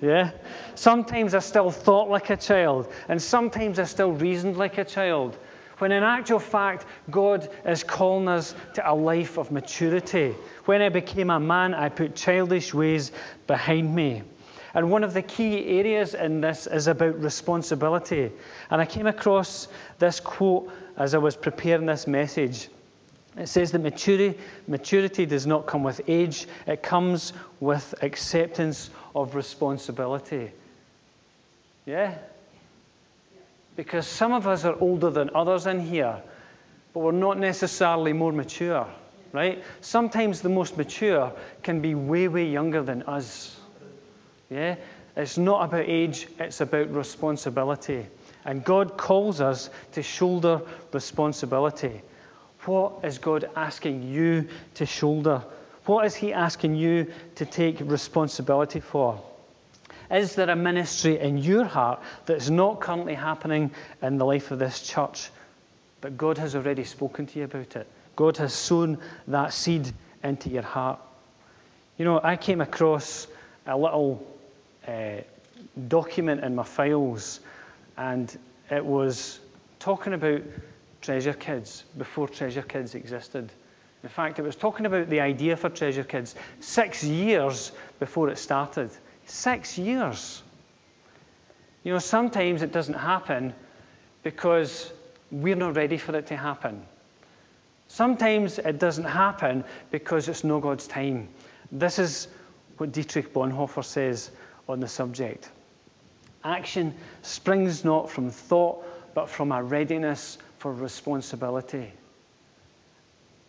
Yeah? 0.00 0.30
Sometimes 0.74 1.34
I 1.34 1.40
still 1.40 1.70
thought 1.70 2.08
like 2.08 2.30
a 2.30 2.36
child, 2.36 2.90
and 3.08 3.20
sometimes 3.20 3.78
I 3.78 3.84
still 3.84 4.12
reasoned 4.12 4.56
like 4.56 4.78
a 4.78 4.84
child. 4.84 5.36
When 5.78 5.92
in 5.92 6.02
actual 6.02 6.38
fact, 6.38 6.86
God 7.10 7.48
is 7.66 7.84
calling 7.84 8.28
us 8.28 8.54
to 8.74 8.90
a 8.90 8.94
life 8.94 9.36
of 9.36 9.50
maturity. 9.50 10.34
When 10.64 10.80
I 10.80 10.88
became 10.88 11.28
a 11.28 11.40
man, 11.40 11.74
I 11.74 11.90
put 11.90 12.14
childish 12.14 12.72
ways 12.72 13.12
behind 13.46 13.94
me. 13.94 14.22
And 14.74 14.90
one 14.90 15.04
of 15.04 15.14
the 15.14 15.22
key 15.22 15.66
areas 15.78 16.14
in 16.14 16.40
this 16.40 16.66
is 16.66 16.86
about 16.86 17.20
responsibility. 17.20 18.30
And 18.70 18.80
I 18.80 18.86
came 18.86 19.06
across 19.06 19.68
this 19.98 20.20
quote 20.20 20.70
as 20.96 21.14
I 21.14 21.18
was 21.18 21.36
preparing 21.36 21.86
this 21.86 22.06
message. 22.06 22.68
It 23.36 23.48
says 23.48 23.72
that 23.72 23.80
maturity, 23.80 24.38
maturity 24.66 25.26
does 25.26 25.46
not 25.46 25.66
come 25.66 25.82
with 25.84 26.00
age, 26.08 26.46
it 26.66 26.82
comes 26.82 27.32
with 27.60 27.94
acceptance 28.02 28.90
of 29.14 29.34
responsibility. 29.34 30.50
Yeah? 31.86 32.16
Because 33.76 34.06
some 34.06 34.32
of 34.32 34.46
us 34.46 34.64
are 34.64 34.78
older 34.80 35.10
than 35.10 35.30
others 35.34 35.66
in 35.66 35.80
here, 35.80 36.20
but 36.92 37.00
we're 37.00 37.12
not 37.12 37.38
necessarily 37.38 38.12
more 38.12 38.32
mature, 38.32 38.86
right? 39.32 39.62
Sometimes 39.80 40.40
the 40.40 40.48
most 40.48 40.76
mature 40.76 41.32
can 41.62 41.80
be 41.80 41.94
way, 41.94 42.26
way 42.26 42.46
younger 42.46 42.82
than 42.82 43.02
us. 43.04 43.59
Yeah? 44.50 44.76
It's 45.16 45.38
not 45.38 45.64
about 45.64 45.88
age, 45.88 46.28
it's 46.38 46.60
about 46.60 46.92
responsibility. 46.94 48.06
And 48.44 48.64
God 48.64 48.96
calls 48.96 49.40
us 49.40 49.70
to 49.92 50.02
shoulder 50.02 50.62
responsibility. 50.92 52.02
What 52.64 53.04
is 53.04 53.18
God 53.18 53.48
asking 53.56 54.02
you 54.12 54.48
to 54.74 54.86
shoulder? 54.86 55.42
What 55.86 56.06
is 56.06 56.14
He 56.14 56.32
asking 56.32 56.74
you 56.74 57.12
to 57.36 57.46
take 57.46 57.80
responsibility 57.80 58.80
for? 58.80 59.22
Is 60.10 60.34
there 60.34 60.50
a 60.50 60.56
ministry 60.56 61.18
in 61.18 61.38
your 61.38 61.64
heart 61.64 62.02
that's 62.26 62.50
not 62.50 62.80
currently 62.80 63.14
happening 63.14 63.70
in 64.02 64.18
the 64.18 64.24
life 64.24 64.50
of 64.50 64.58
this 64.58 64.82
church, 64.82 65.30
but 66.00 66.16
God 66.16 66.38
has 66.38 66.56
already 66.56 66.84
spoken 66.84 67.26
to 67.26 67.38
you 67.38 67.44
about 67.44 67.76
it? 67.76 67.86
God 68.16 68.36
has 68.38 68.52
sown 68.52 68.98
that 69.28 69.52
seed 69.52 69.92
into 70.24 70.50
your 70.50 70.62
heart. 70.62 70.98
You 71.96 72.04
know, 72.04 72.20
I 72.22 72.36
came 72.36 72.60
across 72.60 73.26
a 73.66 73.76
little 73.76 74.26
uh, 74.86 75.22
document 75.88 76.42
in 76.44 76.54
my 76.54 76.62
files, 76.62 77.40
and 77.96 78.36
it 78.70 78.84
was 78.84 79.40
talking 79.78 80.12
about 80.12 80.42
Treasure 81.00 81.32
Kids 81.32 81.84
before 81.96 82.28
Treasure 82.28 82.62
Kids 82.62 82.94
existed. 82.94 83.50
In 84.02 84.08
fact, 84.08 84.38
it 84.38 84.42
was 84.42 84.56
talking 84.56 84.86
about 84.86 85.10
the 85.10 85.20
idea 85.20 85.56
for 85.56 85.68
Treasure 85.68 86.04
Kids 86.04 86.34
six 86.60 87.04
years 87.04 87.72
before 87.98 88.30
it 88.30 88.38
started. 88.38 88.90
Six 89.26 89.78
years. 89.78 90.42
You 91.82 91.92
know, 91.92 91.98
sometimes 91.98 92.62
it 92.62 92.72
doesn't 92.72 92.94
happen 92.94 93.54
because 94.22 94.92
we're 95.30 95.56
not 95.56 95.76
ready 95.76 95.96
for 95.96 96.16
it 96.16 96.26
to 96.28 96.36
happen. 96.36 96.84
Sometimes 97.88 98.58
it 98.58 98.78
doesn't 98.78 99.04
happen 99.04 99.64
because 99.90 100.28
it's 100.28 100.44
no 100.44 100.60
God's 100.60 100.86
time. 100.86 101.28
This 101.72 101.98
is 101.98 102.28
what 102.78 102.92
Dietrich 102.92 103.32
Bonhoeffer 103.32 103.84
says 103.84 104.30
on 104.70 104.80
the 104.80 104.88
subject. 104.88 105.50
Action 106.44 106.94
springs 107.22 107.84
not 107.84 108.10
from 108.10 108.30
thought, 108.30 108.84
but 109.14 109.28
from 109.28 109.52
a 109.52 109.62
readiness 109.62 110.38
for 110.58 110.72
responsibility. 110.72 111.92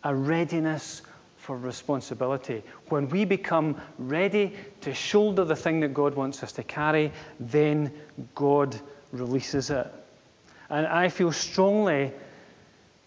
A 0.04 0.14
readiness 0.14 1.02
for 1.36 1.56
responsibility. 1.56 2.62
When 2.88 3.08
we 3.08 3.24
become 3.24 3.80
ready 3.98 4.54
to 4.82 4.94
shoulder 4.94 5.44
the 5.44 5.56
thing 5.56 5.80
that 5.80 5.94
God 5.94 6.14
wants 6.14 6.42
us 6.42 6.52
to 6.52 6.62
carry, 6.62 7.12
then 7.40 7.92
God 8.34 8.78
releases 9.10 9.70
it. 9.70 9.86
And 10.70 10.86
I 10.86 11.08
feel 11.08 11.32
strongly, 11.32 12.12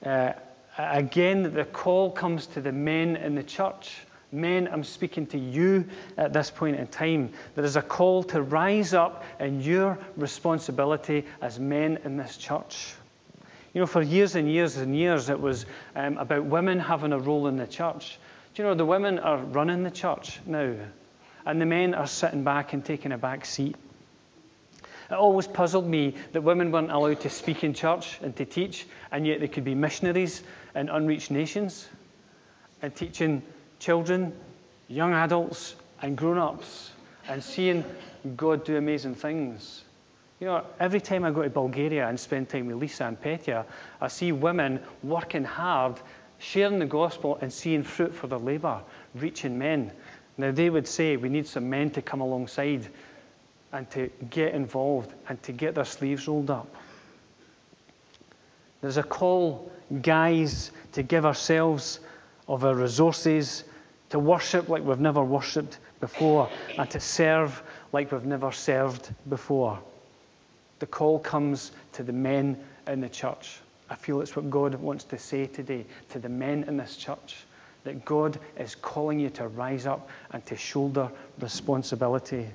uh, 0.05 0.33
again, 0.77 1.43
that 1.43 1.53
the 1.53 1.65
call 1.65 2.11
comes 2.11 2.47
to 2.47 2.61
the 2.61 2.71
men 2.71 3.15
in 3.15 3.35
the 3.35 3.43
church. 3.43 3.95
Men, 4.31 4.67
I'm 4.71 4.83
speaking 4.83 5.27
to 5.27 5.37
you 5.37 5.85
at 6.17 6.33
this 6.33 6.51
point 6.51 6.77
in 6.77 6.87
time. 6.87 7.31
There 7.55 7.63
is 7.63 7.75
a 7.75 7.81
call 7.81 8.23
to 8.23 8.41
rise 8.41 8.93
up 8.93 9.23
in 9.39 9.61
your 9.61 9.97
responsibility 10.17 11.25
as 11.41 11.59
men 11.59 11.99
in 12.03 12.17
this 12.17 12.35
church. 12.37 12.93
You 13.73 13.81
know, 13.81 13.87
for 13.87 14.01
years 14.01 14.35
and 14.35 14.49
years 14.49 14.77
and 14.77 14.95
years, 14.95 15.29
it 15.29 15.39
was 15.39 15.65
um, 15.95 16.17
about 16.17 16.45
women 16.45 16.79
having 16.79 17.11
a 17.11 17.19
role 17.19 17.47
in 17.47 17.57
the 17.57 17.67
church. 17.67 18.17
Do 18.53 18.63
you 18.63 18.69
know, 18.69 18.75
the 18.75 18.85
women 18.85 19.19
are 19.19 19.37
running 19.37 19.83
the 19.83 19.91
church 19.91 20.39
now, 20.45 20.75
and 21.45 21.61
the 21.61 21.65
men 21.65 21.93
are 21.93 22.07
sitting 22.07 22.43
back 22.45 22.71
and 22.71 22.85
taking 22.85 23.11
a 23.11 23.17
back 23.17 23.45
seat. 23.45 23.75
It 25.09 25.13
always 25.13 25.45
puzzled 25.45 25.85
me 25.85 26.15
that 26.31 26.41
women 26.41 26.71
weren't 26.71 26.91
allowed 26.91 27.19
to 27.21 27.29
speak 27.29 27.63
in 27.63 27.73
church 27.73 28.17
and 28.21 28.35
to 28.37 28.45
teach, 28.45 28.87
and 29.11 29.27
yet 29.27 29.39
they 29.39 29.47
could 29.47 29.65
be 29.65 29.75
missionaries 29.75 30.41
in 30.73 30.89
unreached 30.89 31.29
nations 31.29 31.87
and 32.81 32.95
teaching 32.95 33.43
children, 33.85 34.33
young 34.87 35.13
adults, 35.13 35.75
and 36.01 36.17
grown 36.17 36.39
ups, 36.39 36.91
and 37.27 37.43
seeing 37.43 37.83
God 38.35 38.65
do 38.65 38.77
amazing 38.77 39.13
things. 39.13 39.83
You 40.39 40.47
know, 40.47 40.65
every 40.79 40.99
time 40.99 41.23
I 41.23 41.29
go 41.29 41.43
to 41.43 41.49
Bulgaria 41.51 42.07
and 42.09 42.19
spend 42.19 42.49
time 42.49 42.65
with 42.65 42.77
Lisa 42.77 43.05
and 43.05 43.21
Petya, 43.21 43.63
I 44.01 44.07
see 44.07 44.31
women 44.31 44.81
working 45.03 45.43
hard, 45.43 45.97
sharing 46.39 46.79
the 46.79 46.87
gospel 46.87 47.37
and 47.41 47.53
seeing 47.53 47.83
fruit 47.83 48.15
for 48.15 48.25
their 48.25 48.39
labour, 48.39 48.81
reaching 49.13 49.59
men. 49.59 49.91
Now, 50.35 50.51
they 50.51 50.71
would 50.71 50.87
say 50.87 51.15
we 51.15 51.29
need 51.29 51.47
some 51.47 51.69
men 51.69 51.91
to 51.91 52.01
come 52.01 52.21
alongside 52.21 52.87
and 53.71 53.89
to 53.91 54.09
get 54.31 54.55
involved 54.55 55.13
and 55.29 55.41
to 55.43 55.51
get 55.51 55.75
their 55.75 55.85
sleeves 55.85 56.27
rolled 56.27 56.49
up. 56.49 56.75
There's 58.81 58.97
a 58.97 59.03
call, 59.03 59.71
guys, 60.01 60.71
to 60.93 61.03
give 61.03 61.23
ourselves 61.23 61.99
of 62.47 62.65
our 62.65 62.75
resources, 62.75 63.63
to 64.15 64.19
worship 64.19 64.69
like 64.69 64.81
we've 64.81 64.97
never 64.97 65.21
worshipped 65.21 65.77
before, 65.99 66.49
and 66.77 66.89
to 66.89 67.01
serve 67.01 67.61
like 67.91 68.13
we've 68.13 68.23
never 68.23 68.49
served 68.49 69.13
before. 69.27 69.77
The 70.79 70.85
call 70.85 71.19
comes 71.19 71.73
to 71.93 72.03
the 72.03 72.13
men 72.13 72.57
in 72.87 73.01
the 73.01 73.09
church. 73.09 73.59
I 73.89 73.95
feel 73.95 74.21
it's 74.21 74.33
what 74.33 74.49
God 74.49 74.75
wants 74.75 75.03
to 75.05 75.17
say 75.17 75.47
today 75.47 75.85
to 76.11 76.19
the 76.19 76.29
men 76.29 76.63
in 76.63 76.77
this 76.77 76.95
church 76.95 77.35
that 77.83 78.05
God 78.05 78.39
is 78.57 78.73
calling 78.75 79.19
you 79.19 79.29
to 79.31 79.49
rise 79.49 79.85
up 79.85 80.07
and 80.31 80.45
to 80.45 80.55
shoulder 80.55 81.11
responsibility. 81.41 82.47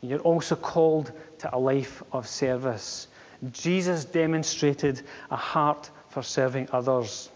You're 0.00 0.20
also 0.20 0.56
called 0.56 1.12
to 1.40 1.54
a 1.54 1.58
life 1.58 2.02
of 2.12 2.26
service. 2.26 3.08
Jesus 3.52 4.06
demonstrated 4.06 5.02
a 5.30 5.36
heart 5.36 5.90
for 6.08 6.22
serving 6.22 6.68
others. 6.72 7.28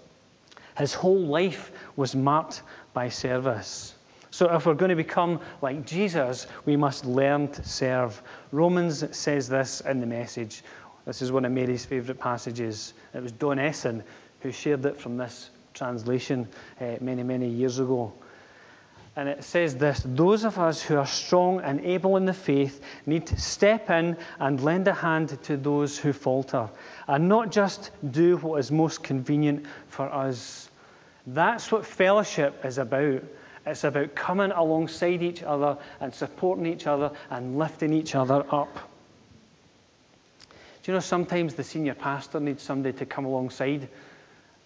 His 0.78 0.94
whole 0.94 1.20
life 1.20 1.72
was 1.96 2.14
marked 2.14 2.62
by 2.92 3.08
service. 3.08 3.94
So, 4.30 4.54
if 4.54 4.66
we're 4.66 4.74
going 4.74 4.90
to 4.90 4.96
become 4.96 5.40
like 5.62 5.86
Jesus, 5.86 6.46
we 6.66 6.76
must 6.76 7.06
learn 7.06 7.48
to 7.52 7.64
serve. 7.64 8.20
Romans 8.52 9.16
says 9.16 9.48
this 9.48 9.80
in 9.80 10.00
the 10.00 10.06
message. 10.06 10.62
This 11.06 11.22
is 11.22 11.32
one 11.32 11.44
of 11.44 11.52
Mary's 11.52 11.86
favourite 11.86 12.20
passages. 12.20 12.92
It 13.14 13.22
was 13.22 13.32
Don 13.32 13.58
Essen 13.58 14.02
who 14.40 14.52
shared 14.52 14.84
it 14.84 15.00
from 15.00 15.16
this 15.16 15.50
translation 15.72 16.48
uh, 16.80 16.96
many, 17.00 17.22
many 17.22 17.48
years 17.48 17.78
ago. 17.78 18.12
And 19.16 19.30
it 19.30 19.42
says 19.44 19.74
this 19.76 20.02
Those 20.04 20.44
of 20.44 20.58
us 20.58 20.82
who 20.82 20.96
are 20.98 21.06
strong 21.06 21.60
and 21.60 21.80
able 21.80 22.18
in 22.18 22.26
the 22.26 22.34
faith 22.34 22.82
need 23.06 23.26
to 23.28 23.40
step 23.40 23.88
in 23.88 24.18
and 24.38 24.62
lend 24.62 24.86
a 24.86 24.92
hand 24.92 25.42
to 25.44 25.56
those 25.56 25.98
who 25.98 26.12
falter, 26.12 26.68
and 27.08 27.28
not 27.28 27.50
just 27.50 27.90
do 28.08 28.36
what 28.36 28.60
is 28.60 28.70
most 28.70 29.02
convenient 29.02 29.64
for 29.88 30.12
us. 30.12 30.68
That's 31.26 31.72
what 31.72 31.86
fellowship 31.86 32.64
is 32.64 32.76
about. 32.76 33.24
It's 33.64 33.82
about 33.82 34.14
coming 34.14 34.52
alongside 34.52 35.22
each 35.22 35.42
other 35.42 35.78
and 35.98 36.14
supporting 36.14 36.66
each 36.66 36.86
other 36.86 37.10
and 37.30 37.58
lifting 37.58 37.92
each 37.92 38.14
other 38.14 38.44
up. 38.50 38.90
Do 40.82 40.92
you 40.92 40.94
know 40.94 41.00
sometimes 41.00 41.54
the 41.54 41.64
senior 41.64 41.94
pastor 41.94 42.38
needs 42.38 42.62
somebody 42.62 42.96
to 42.98 43.06
come 43.06 43.24
alongside 43.24 43.88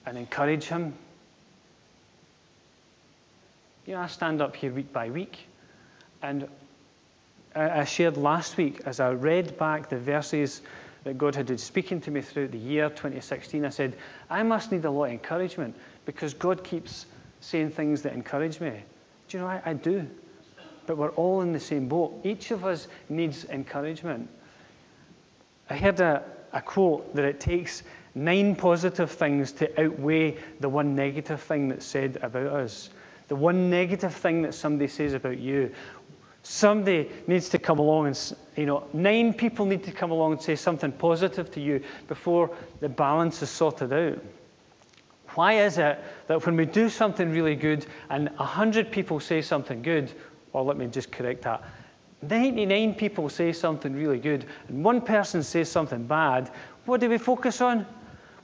and 0.05 0.19
encourage 0.19 0.65
him? 0.65 0.93
You 3.91 3.97
know, 3.97 4.03
I 4.03 4.07
stand 4.07 4.41
up 4.41 4.55
here 4.55 4.71
week 4.71 4.93
by 4.93 5.11
week, 5.11 5.37
and 6.23 6.47
I 7.57 7.85
shared 7.85 8.17
last 8.17 8.57
week 8.57 8.83
as 8.87 9.01
I 9.01 9.11
read 9.11 9.59
back 9.59 9.89
the 9.89 9.99
verses 9.99 10.63
that 11.03 11.19
God 11.19 11.35
had 11.35 11.47
been 11.47 11.59
speaking 11.59 12.01
to 12.03 12.13
me 12.13 12.21
throughout 12.21 12.53
the 12.53 12.59
year 12.59 12.89
2016. 12.89 13.65
I 13.65 13.69
said, 13.71 13.97
I 14.31 14.45
must 14.45 14.71
need 14.71 14.85
a 14.85 14.91
lot 14.93 15.07
of 15.07 15.11
encouragement 15.11 15.75
because 16.05 16.35
God 16.35 16.63
keeps 16.63 17.07
saying 17.41 17.71
things 17.71 18.03
that 18.03 18.13
encourage 18.13 18.61
me. 18.61 18.81
Do 19.27 19.39
you 19.39 19.43
know, 19.43 19.49
I, 19.49 19.61
I 19.67 19.73
do. 19.73 20.07
But 20.87 20.97
we're 20.97 21.11
all 21.11 21.41
in 21.41 21.51
the 21.51 21.59
same 21.59 21.89
boat. 21.89 22.21
Each 22.23 22.53
of 22.53 22.65
us 22.65 22.87
needs 23.09 23.45
encouragement. 23.47 24.31
I 25.69 25.75
heard 25.75 25.99
a, 25.99 26.23
a 26.53 26.63
quote 26.63 27.13
that 27.17 27.25
it 27.25 27.41
takes 27.41 27.83
nine 28.15 28.55
positive 28.55 29.11
things 29.11 29.51
to 29.55 29.85
outweigh 29.85 30.39
the 30.61 30.69
one 30.69 30.95
negative 30.95 31.41
thing 31.41 31.71
that's 31.71 31.87
said 31.87 32.19
about 32.23 32.53
us. 32.53 32.91
The 33.31 33.37
one 33.37 33.71
negative 33.71 34.13
thing 34.13 34.43
that 34.43 34.55
somebody 34.55 34.89
says 34.89 35.15
about 35.15 35.39
you. 35.39 35.73
Somebody 36.43 37.09
needs 37.29 37.51
to 37.51 37.61
come 37.61 37.79
along 37.79 38.09
and, 38.09 38.35
you 38.57 38.67
know, 38.67 38.89
nine 38.93 39.35
people 39.35 39.67
need 39.67 39.85
to 39.85 39.93
come 39.93 40.11
along 40.11 40.33
and 40.33 40.43
say 40.43 40.57
something 40.57 40.91
positive 40.91 41.49
to 41.53 41.61
you 41.61 41.81
before 42.09 42.51
the 42.81 42.89
balance 42.89 43.41
is 43.41 43.49
sorted 43.49 43.93
out. 43.93 44.19
Why 45.37 45.65
is 45.65 45.79
it 45.79 46.03
that 46.27 46.45
when 46.45 46.57
we 46.57 46.67
do 46.67 46.89
something 46.89 47.31
really 47.31 47.55
good 47.55 47.87
and 48.09 48.31
100 48.31 48.91
people 48.91 49.21
say 49.21 49.43
something 49.43 49.81
good, 49.81 50.11
or 50.53 50.65
let 50.65 50.77
me 50.77 50.89
just 50.89 51.13
correct 51.13 51.43
that, 51.43 51.63
99 52.23 52.95
people 52.97 53.29
say 53.29 53.53
something 53.53 53.95
really 53.95 54.19
good 54.19 54.45
and 54.67 54.83
one 54.83 55.03
person 55.03 55.45
says 55.45 55.71
something 55.71 56.05
bad, 56.05 56.51
what 56.85 57.01
do 57.01 57.09
we 57.09 57.17
focus 57.17 57.61
on? 57.61 57.87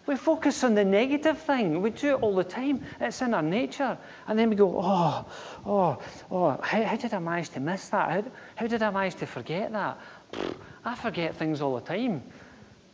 We 0.06 0.16
focus 0.16 0.62
on 0.62 0.74
the 0.74 0.84
negative 0.84 1.38
thing. 1.38 1.82
We 1.82 1.90
do 1.90 2.14
it 2.14 2.22
all 2.22 2.34
the 2.34 2.44
time. 2.44 2.84
It's 3.00 3.20
in 3.22 3.34
our 3.34 3.42
nature. 3.42 3.98
And 4.28 4.38
then 4.38 4.50
we 4.50 4.56
go, 4.56 4.80
oh, 4.80 5.26
oh, 5.66 5.98
oh, 6.30 6.60
how, 6.62 6.84
how 6.84 6.96
did 6.96 7.12
I 7.12 7.18
manage 7.18 7.48
to 7.50 7.60
miss 7.60 7.88
that? 7.88 8.10
How, 8.10 8.24
how 8.54 8.66
did 8.68 8.82
I 8.82 8.90
manage 8.90 9.16
to 9.16 9.26
forget 9.26 9.72
that? 9.72 9.98
Pfft, 10.32 10.54
I 10.84 10.94
forget 10.94 11.34
things 11.34 11.60
all 11.60 11.74
the 11.74 11.80
time. 11.80 12.22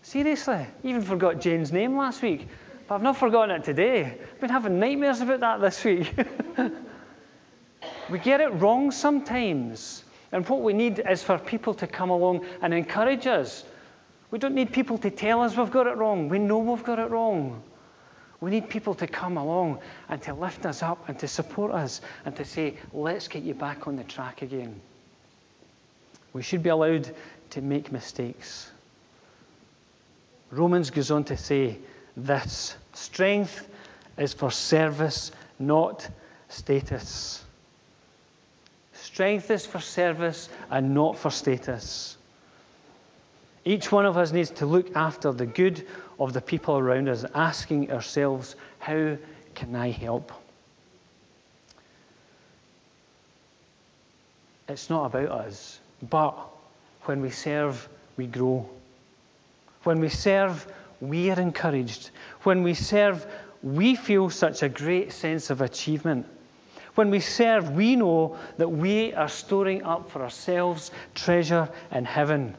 Seriously. 0.01 0.67
Even 0.83 1.03
forgot 1.03 1.41
Jane's 1.41 1.71
name 1.71 1.97
last 1.97 2.23
week. 2.23 2.49
But 2.89 2.97
I've 2.97 3.03
not 3.03 3.19
forgotten 3.19 3.55
it 3.57 3.65
today. 3.65 4.05
I've 4.05 4.41
been 4.41 4.51
having 4.51 4.81
nightmares 4.81 5.21
about 5.21 5.41
that 5.41 5.61
this 5.61 5.85
week. 5.85 6.13
we 8.11 8.19
get 8.19 8.41
it 8.41 8.49
wrong 8.55 8.91
sometimes. 8.91 10.03
And 10.33 10.49
what 10.49 10.63
we 10.63 10.73
need 10.73 11.03
is 11.09 11.23
for 11.23 11.39
people 11.39 11.75
to 11.75 11.87
come 11.87 12.09
along 12.09 12.47
and 12.63 12.73
encourage 12.73 13.27
us. 13.27 13.65
We 14.33 14.39
don't 14.39 14.55
need 14.55 14.73
people 14.73 14.97
to 14.99 15.11
tell 15.11 15.43
us 15.43 15.57
we've 15.57 15.71
got 15.71 15.87
it 15.87 15.97
wrong. 15.97 16.31
We 16.31 16.39
know 16.39 16.59
we've 16.59 16.83
got 16.83 16.99
it 16.99 17.11
wrong. 17.11 17.63
We 18.41 18.51
need 18.51 18.71
people 18.71 18.95
to 18.95 19.07
come 19.07 19.37
along 19.37 19.79
and 20.09 20.21
to 20.23 20.35
lift 20.35 20.65
us 20.67 20.83
up 20.83 21.09
and 21.09 21.19
to 21.21 21.29
support 21.29 21.71
us 21.71 22.01
and 22.25 22.35
to 22.37 22.45
say, 22.45 22.79
let's 22.95 23.29
get 23.29 23.43
you 23.43 23.53
back 23.53 23.87
on 23.87 23.97
the 23.97 24.05
track 24.05 24.41
again. 24.41 24.81
We 26.33 26.43
should 26.43 26.63
be 26.63 26.71
allowed 26.71 27.15
to 27.51 27.61
make 27.61 27.93
mistakes. 27.93 28.71
Romans 30.51 30.91
goes 30.91 31.11
on 31.11 31.25
to 31.25 31.37
say 31.37 31.79
this 32.17 32.75
strength 32.95 33.69
is 34.17 34.33
for 34.33 34.51
service, 34.51 35.31
not 35.59 36.09
status. 36.49 37.45
Strength 38.95 39.51
is 39.51 39.67
for 39.67 39.79
service 39.79 40.49
and 40.71 40.95
not 40.95 41.19
for 41.19 41.31
status. 41.31 42.17
Each 43.65 43.93
one 43.93 44.07
of 44.07 44.17
us 44.17 44.33
needs 44.33 44.51
to 44.51 44.67
look 44.67 44.97
after 44.97 45.33
the 45.33 45.47
good 45.47 45.87
of 46.19 46.33
the 46.33 46.41
people 46.41 46.79
around 46.79 47.09
us, 47.09 47.25
asking 47.35 47.93
ourselves, 47.93 48.57
how 48.81 49.17
can 49.55 49.77
I 49.77 49.91
help? 49.91 50.33
It's 54.69 54.91
not 54.91 55.07
about 55.07 55.29
us, 55.29 55.79
but 56.11 56.35
when 57.03 57.21
we 57.21 57.31
serve, 57.31 57.89
we 58.17 58.27
grow. 58.27 58.69
When 59.85 60.01
we 60.01 60.09
serve, 60.09 60.67
we 61.01 61.31
are 61.31 61.39
encouraged. 61.39 62.11
When 62.43 62.63
we 62.63 62.75
serve, 62.75 63.27
we 63.63 63.95
feel 63.95 64.31
such 64.31 64.63
a 64.63 64.69
great 64.69 65.13
sense 65.13 65.51
of 65.51 65.61
achievement. 65.61 66.27
When 66.95 67.11
we 67.11 67.21
serve, 67.21 67.71
we 67.73 67.97
know 67.97 68.37
that 68.59 68.69
we 68.69 69.15
are 69.15 69.29
storing 69.29 69.85
up 69.85 70.11
for 70.11 70.23
ourselves 70.23 70.91
treasure 71.15 71.69
in 71.93 72.05
heaven 72.05 72.57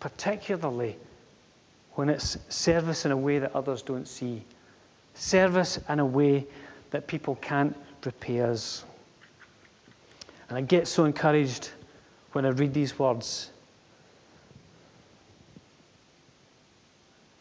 particularly 0.00 0.96
when 1.94 2.08
it's 2.08 2.38
service 2.48 3.04
in 3.04 3.10
a 3.10 3.16
way 3.16 3.38
that 3.38 3.54
others 3.54 3.82
don't 3.82 4.06
see, 4.06 4.42
service 5.14 5.80
in 5.88 5.98
a 5.98 6.06
way 6.06 6.46
that 6.90 7.06
people 7.06 7.34
can't 7.36 7.76
repay 8.04 8.40
us. 8.40 8.84
And 10.48 10.56
I 10.56 10.60
get 10.60 10.88
so 10.88 11.04
encouraged 11.04 11.70
when 12.32 12.46
I 12.46 12.50
read 12.50 12.72
these 12.72 12.98
words. 12.98 13.50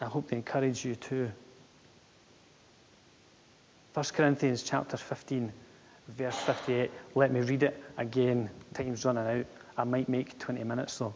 I 0.02 0.06
hope 0.06 0.30
they 0.30 0.38
encourage 0.38 0.84
you 0.86 0.96
too. 0.96 1.32
1 3.94 4.06
Corinthians 4.14 4.62
chapter 4.64 4.96
15, 4.98 5.52
verse 6.10 6.38
58. 6.38 6.92
Let 7.16 7.32
me 7.32 7.42
read 7.42 7.64
it 7.64 7.84
again. 7.98 8.50
Time's 8.74 9.06
running 9.06 9.40
out. 9.40 9.46
I 9.76 9.84
might 9.84 10.08
make 10.08 10.38
20 10.38 10.64
minutes 10.64 10.98
though. 11.00 11.14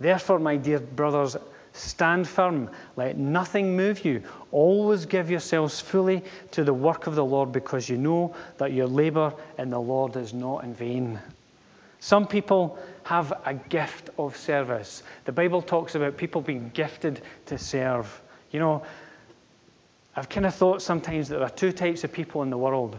Therefore, 0.00 0.38
my 0.38 0.56
dear 0.56 0.80
brothers, 0.80 1.36
stand 1.72 2.26
firm. 2.26 2.70
Let 2.96 3.16
nothing 3.16 3.76
move 3.76 4.04
you. 4.04 4.22
Always 4.50 5.06
give 5.06 5.30
yourselves 5.30 5.78
fully 5.78 6.24
to 6.52 6.64
the 6.64 6.74
work 6.74 7.06
of 7.06 7.14
the 7.14 7.24
Lord 7.24 7.52
because 7.52 7.88
you 7.88 7.96
know 7.96 8.34
that 8.58 8.72
your 8.72 8.86
labor 8.86 9.32
in 9.58 9.70
the 9.70 9.80
Lord 9.80 10.16
is 10.16 10.32
not 10.32 10.64
in 10.64 10.74
vain. 10.74 11.20
Some 12.00 12.26
people 12.26 12.78
have 13.04 13.32
a 13.44 13.54
gift 13.54 14.08
of 14.18 14.36
service. 14.36 15.02
The 15.26 15.32
Bible 15.32 15.60
talks 15.60 15.94
about 15.94 16.16
people 16.16 16.40
being 16.40 16.70
gifted 16.72 17.20
to 17.46 17.58
serve. 17.58 18.20
You 18.50 18.60
know, 18.60 18.82
I've 20.16 20.28
kind 20.28 20.46
of 20.46 20.54
thought 20.54 20.82
sometimes 20.82 21.28
that 21.28 21.36
there 21.36 21.46
are 21.46 21.50
two 21.50 21.72
types 21.72 22.04
of 22.04 22.12
people 22.12 22.42
in 22.42 22.50
the 22.50 22.58
world. 22.58 22.98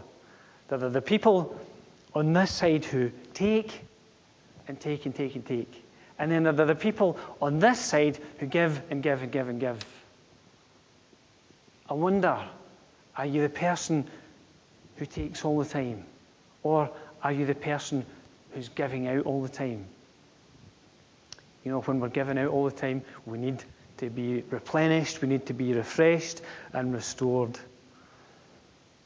There 0.67 0.83
are 0.83 0.89
the 0.89 1.01
people 1.01 1.59
on 2.13 2.31
this 2.31 2.51
side 2.51 2.85
who 2.85 3.11
take 3.33 3.81
and 4.67 4.79
take 4.79 5.05
and 5.05 5.15
take 5.15 5.35
and 5.35 5.45
take. 5.45 5.80
And 6.21 6.31
then 6.31 6.43
there 6.43 6.53
are 6.53 6.65
the 6.65 6.75
people 6.75 7.17
on 7.41 7.57
this 7.57 7.79
side 7.79 8.19
who 8.37 8.45
give 8.45 8.79
and 8.91 9.01
give 9.01 9.23
and 9.23 9.31
give 9.31 9.49
and 9.49 9.59
give. 9.59 9.83
I 11.89 11.95
wonder, 11.95 12.37
are 13.17 13.25
you 13.25 13.41
the 13.41 13.49
person 13.49 14.07
who 14.97 15.07
takes 15.07 15.43
all 15.43 15.57
the 15.57 15.65
time? 15.67 16.05
Or 16.61 16.91
are 17.23 17.31
you 17.31 17.47
the 17.47 17.55
person 17.55 18.05
who's 18.53 18.69
giving 18.69 19.07
out 19.07 19.25
all 19.25 19.41
the 19.41 19.49
time? 19.49 19.83
You 21.65 21.71
know, 21.71 21.81
when 21.81 21.99
we're 21.99 22.09
giving 22.09 22.37
out 22.37 22.49
all 22.49 22.65
the 22.65 22.75
time, 22.75 23.01
we 23.25 23.39
need 23.39 23.63
to 23.97 24.11
be 24.11 24.43
replenished, 24.51 25.23
we 25.23 25.27
need 25.27 25.47
to 25.47 25.53
be 25.53 25.73
refreshed 25.73 26.41
and 26.71 26.93
restored. 26.93 27.57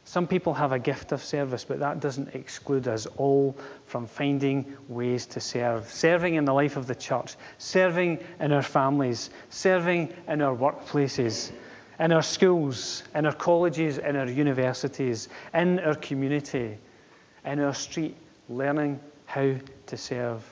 Some 0.07 0.27
people 0.27 0.53
have 0.53 0.71
a 0.71 0.77
gift 0.77 1.11
of 1.11 1.23
service, 1.23 1.65
but 1.65 1.79
that 1.79 1.99
doesn't 1.99 2.35
exclude 2.35 2.87
us 2.87 3.07
all 3.17 3.57
from 3.87 4.05
finding 4.05 4.77
ways 4.87 5.25
to 5.25 5.39
serve. 5.39 5.91
Serving 5.91 6.35
in 6.35 6.45
the 6.45 6.53
life 6.53 6.77
of 6.77 6.85
the 6.85 6.93
church, 6.93 7.35
serving 7.57 8.23
in 8.39 8.51
our 8.51 8.61
families, 8.61 9.31
serving 9.49 10.13
in 10.27 10.43
our 10.43 10.55
workplaces, 10.55 11.51
in 11.99 12.11
our 12.11 12.21
schools, 12.21 13.01
in 13.15 13.25
our 13.25 13.33
colleges, 13.33 13.97
in 13.97 14.15
our 14.15 14.29
universities, 14.29 15.27
in 15.55 15.79
our 15.79 15.95
community, 15.95 16.77
in 17.43 17.59
our 17.59 17.73
street, 17.73 18.15
learning 18.47 18.99
how 19.25 19.55
to 19.87 19.97
serve. 19.97 20.43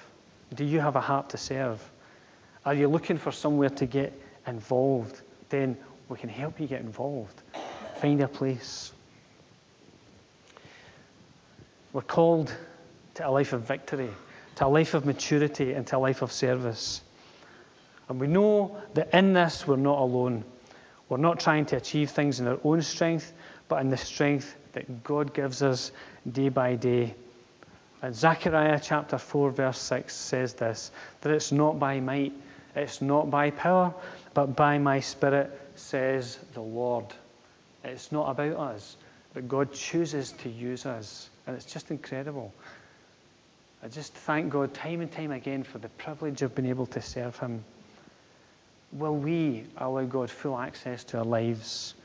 Do 0.56 0.66
you 0.66 0.80
have 0.80 0.96
a 0.96 1.02
heart 1.02 1.30
to 1.30 1.38
serve? 1.38 1.80
Are 2.66 2.74
you 2.74 2.88
looking 2.88 3.18
for 3.20 3.32
somewhere 3.32 3.70
to 3.70 3.86
get 3.86 4.20
involved? 4.48 5.22
Then 5.50 5.78
we 6.10 6.18
can 6.18 6.30
help 6.30 6.60
you 6.60 6.66
get 6.66 6.82
involved. 6.82 7.44
Find 8.02 8.20
a 8.22 8.28
place. 8.28 8.92
We're 11.94 12.02
called 12.02 12.54
to 13.14 13.28
a 13.28 13.30
life 13.30 13.54
of 13.54 13.62
victory, 13.62 14.10
to 14.56 14.66
a 14.66 14.68
life 14.68 14.96
of 14.96 15.06
maturity, 15.06 15.74
and 15.74 15.86
to 15.88 15.98
a 15.98 16.00
life 16.00 16.24
of 16.24 16.32
service. 16.32 17.02
And 18.10 18.20
we 18.20 18.26
know 18.26 18.82
that 18.96 19.14
in 19.14 19.34
this 19.34 19.68
we're 19.68 19.76
not 19.76 20.00
alone. 20.00 20.44
We're 21.08 21.18
not 21.18 21.40
trying 21.40 21.68
to 21.68 21.78
achieve 21.78 22.10
things 22.10 22.40
in 22.40 22.48
our 22.48 22.60
own 22.64 22.82
strength, 22.82 23.32
but 23.68 23.80
in 23.82 23.92
the 23.92 23.98
strength 23.98 24.56
that 24.72 25.04
God 25.04 25.36
gives 25.36 25.62
us 25.62 25.92
day 26.30 26.50
by 26.50 26.76
day. 26.76 27.14
And 28.02 28.16
Zechariah 28.16 28.80
chapter 28.82 29.20
4, 29.20 29.52
verse 29.52 29.78
6 29.78 30.14
says 30.14 30.56
this 30.56 30.90
that 31.22 31.32
it's 31.32 31.52
not 31.52 31.78
by 31.78 32.00
might, 32.00 32.34
it's 32.76 33.02
not 33.04 33.30
by 33.30 33.52
power, 33.52 33.94
but 34.34 34.56
by 34.56 34.80
my 34.80 35.00
spirit, 35.00 35.52
says 35.76 36.40
the 36.56 36.62
Lord. 36.62 37.06
It's 37.84 38.12
not 38.12 38.32
about 38.32 38.58
us, 38.58 38.98
but 39.34 39.48
God 39.48 39.74
chooses 39.74 40.32
to 40.40 40.50
use 40.50 40.88
us. 40.88 41.30
And 41.46 41.56
it's 41.56 41.72
just 41.72 41.92
incredible. 41.92 42.54
I 43.84 43.90
just 43.90 44.14
thank 44.14 44.52
God 44.52 44.74
time 44.74 45.02
and 45.02 45.12
time 45.12 45.32
again 45.32 45.64
for 45.64 45.78
the 45.78 45.90
privilege 45.90 46.42
of 46.42 46.56
being 46.56 46.70
able 46.70 46.86
to 46.88 47.02
serve 47.02 47.38
Him. 47.38 47.64
Will 48.94 49.16
we 49.16 49.66
allow 49.78 50.04
God 50.04 50.30
full 50.30 50.58
access 50.58 51.04
to 51.06 51.18
our 51.18 51.26
lives? 51.26 51.96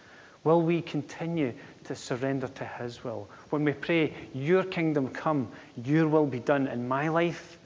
Will 0.43 0.63
we 0.63 0.83
continue 0.83 1.53
to 1.85 1.95
surrender 1.95 2.49
to 2.49 2.65
His 2.65 3.05
will? 3.05 3.29
When 3.51 3.65
we 3.65 3.73
pray, 3.73 4.15
Your 4.35 4.65
kingdom 4.65 5.09
come, 5.09 5.49
Your 5.85 6.09
will 6.09 6.27
be 6.27 6.41
done 6.41 6.67
in 6.67 6.89
my 6.89 7.09
life, 7.09 7.59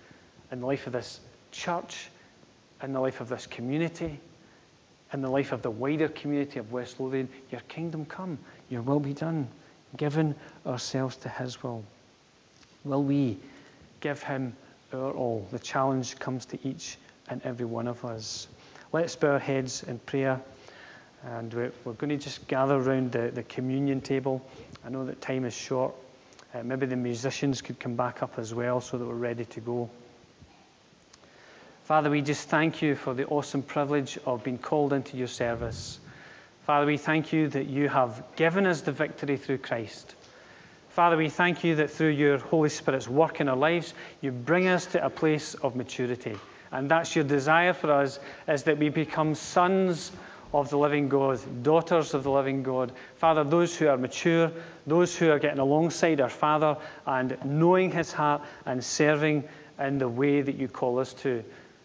in 0.50 0.60
the 0.60 0.66
life 0.66 0.86
of 0.86 0.92
this 0.92 1.20
church, 1.52 2.08
in 2.82 2.92
the 2.92 3.00
life 3.00 3.20
of 3.20 3.28
this 3.28 3.46
community, 3.46 4.18
in 5.12 5.22
the 5.22 5.30
life 5.30 5.52
of 5.52 5.62
the 5.62 5.70
wider 5.70 6.08
community 6.08 6.58
of 6.58 6.72
West 6.72 6.98
Lothian, 7.00 7.28
Your 7.50 7.60
kingdom 7.62 8.04
come, 8.04 8.38
Your 8.68 8.82
will 8.82 9.00
be 9.00 9.14
done. 9.14 9.48
Given 9.96 10.34
ourselves 10.66 11.16
to 11.16 11.28
His 11.28 11.62
will? 11.62 11.84
Will 12.84 13.02
we 13.02 13.38
give 14.00 14.22
Him 14.22 14.56
our 14.92 15.12
all? 15.12 15.46
The 15.50 15.58
challenge 15.58 16.18
comes 16.18 16.46
to 16.46 16.58
each 16.66 16.96
and 17.28 17.40
every 17.44 17.66
one 17.66 17.88
of 17.88 18.04
us. 18.04 18.48
Let's 18.92 19.16
bow 19.16 19.32
our 19.32 19.38
heads 19.38 19.82
in 19.82 19.98
prayer. 19.98 20.40
And 21.24 21.54
we're, 21.54 21.72
we're 21.84 21.92
going 21.92 22.10
to 22.10 22.16
just 22.16 22.48
gather 22.48 22.74
around 22.74 23.12
the, 23.12 23.30
the 23.30 23.44
communion 23.44 24.00
table. 24.00 24.44
I 24.84 24.90
know 24.90 25.06
that 25.06 25.20
time 25.20 25.44
is 25.44 25.54
short. 25.54 25.94
Uh, 26.52 26.62
maybe 26.62 26.86
the 26.86 26.96
musicians 26.96 27.62
could 27.62 27.78
come 27.78 27.94
back 27.94 28.22
up 28.22 28.38
as 28.38 28.52
well 28.52 28.80
so 28.80 28.98
that 28.98 29.04
we're 29.06 29.14
ready 29.14 29.44
to 29.44 29.60
go. 29.60 29.88
Father, 31.84 32.10
we 32.10 32.22
just 32.22 32.48
thank 32.48 32.82
you 32.82 32.96
for 32.96 33.14
the 33.14 33.26
awesome 33.26 33.62
privilege 33.62 34.18
of 34.26 34.44
being 34.44 34.58
called 34.58 34.92
into 34.92 35.16
your 35.16 35.28
service. 35.28 35.98
Father, 36.64 36.86
we 36.86 36.96
thank 36.96 37.32
you 37.32 37.48
that 37.48 37.66
you 37.66 37.88
have 37.88 38.22
given 38.36 38.66
us 38.66 38.82
the 38.82 38.92
victory 38.92 39.36
through 39.36 39.58
Christ. 39.58 40.14
Father, 40.90 41.16
we 41.16 41.28
thank 41.28 41.64
you 41.64 41.76
that 41.76 41.90
through 41.90 42.10
your 42.10 42.38
Holy 42.38 42.68
Spirit's 42.68 43.08
work 43.08 43.40
in 43.40 43.48
our 43.48 43.56
lives, 43.56 43.94
you 44.20 44.30
bring 44.30 44.68
us 44.68 44.86
to 44.86 45.04
a 45.04 45.10
place 45.10 45.54
of 45.54 45.74
maturity. 45.74 46.36
And 46.70 46.88
that's 46.88 47.16
your 47.16 47.24
desire 47.24 47.72
for 47.72 47.90
us, 47.90 48.20
is 48.46 48.62
that 48.64 48.78
we 48.78 48.90
become 48.90 49.34
sons 49.34 50.12
of 50.54 50.70
the 50.70 50.78
living 50.78 51.08
God, 51.08 51.40
daughters 51.64 52.14
of 52.14 52.22
the 52.22 52.30
living 52.30 52.62
God. 52.62 52.92
Father, 53.16 53.42
those 53.42 53.76
who 53.76 53.88
are 53.88 53.96
mature, 53.96 54.52
those 54.86 55.16
who 55.16 55.30
are 55.30 55.38
getting 55.38 55.58
alongside 55.58 56.20
our 56.20 56.28
Father 56.28 56.76
and 57.06 57.38
knowing 57.44 57.90
His 57.90 58.12
heart 58.12 58.42
and 58.66 58.84
serving 58.84 59.44
in 59.80 59.98
the 59.98 60.08
way 60.08 60.42
that 60.42 60.56
you 60.56 60.68
call 60.68 61.00
us 61.00 61.12
to. 61.14 61.42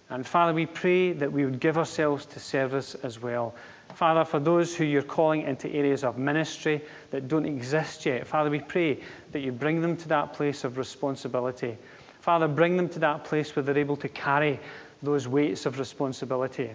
And 0.10 0.26
Father, 0.26 0.54
we 0.54 0.66
pray 0.66 1.14
that 1.14 1.32
we 1.32 1.46
would 1.46 1.60
give 1.60 1.78
ourselves 1.78 2.26
to 2.28 2.40
service 2.40 2.96
as 2.96 3.22
well. 3.22 3.56
Father, 3.96 4.26
for 4.26 4.40
those 4.40 4.76
who 4.76 4.84
you're 4.84 5.02
calling 5.02 5.42
into 5.42 5.70
areas 5.70 6.04
of 6.04 6.18
ministry 6.18 6.84
that 7.12 7.28
don't 7.28 7.46
exist 7.46 8.06
yet, 8.06 8.28
Father, 8.28 8.50
we 8.50 8.60
pray 8.60 9.00
that 9.32 9.40
you 9.40 9.52
bring 9.52 9.82
them 9.82 9.98
to 9.98 10.08
that 10.10 10.34
place 10.34 10.64
of 10.64 10.78
responsibility. 10.78 11.78
Father, 12.20 12.48
bring 12.48 12.78
them 12.78 12.90
to 12.90 13.00
that 13.00 13.24
place 13.24 13.56
where 13.56 13.64
they're 13.64 13.78
able 13.78 13.98
to 13.98 14.10
carry 14.10 14.60
those 15.02 15.28
weights 15.28 15.66
of 15.66 15.80
responsibility. 15.80 16.72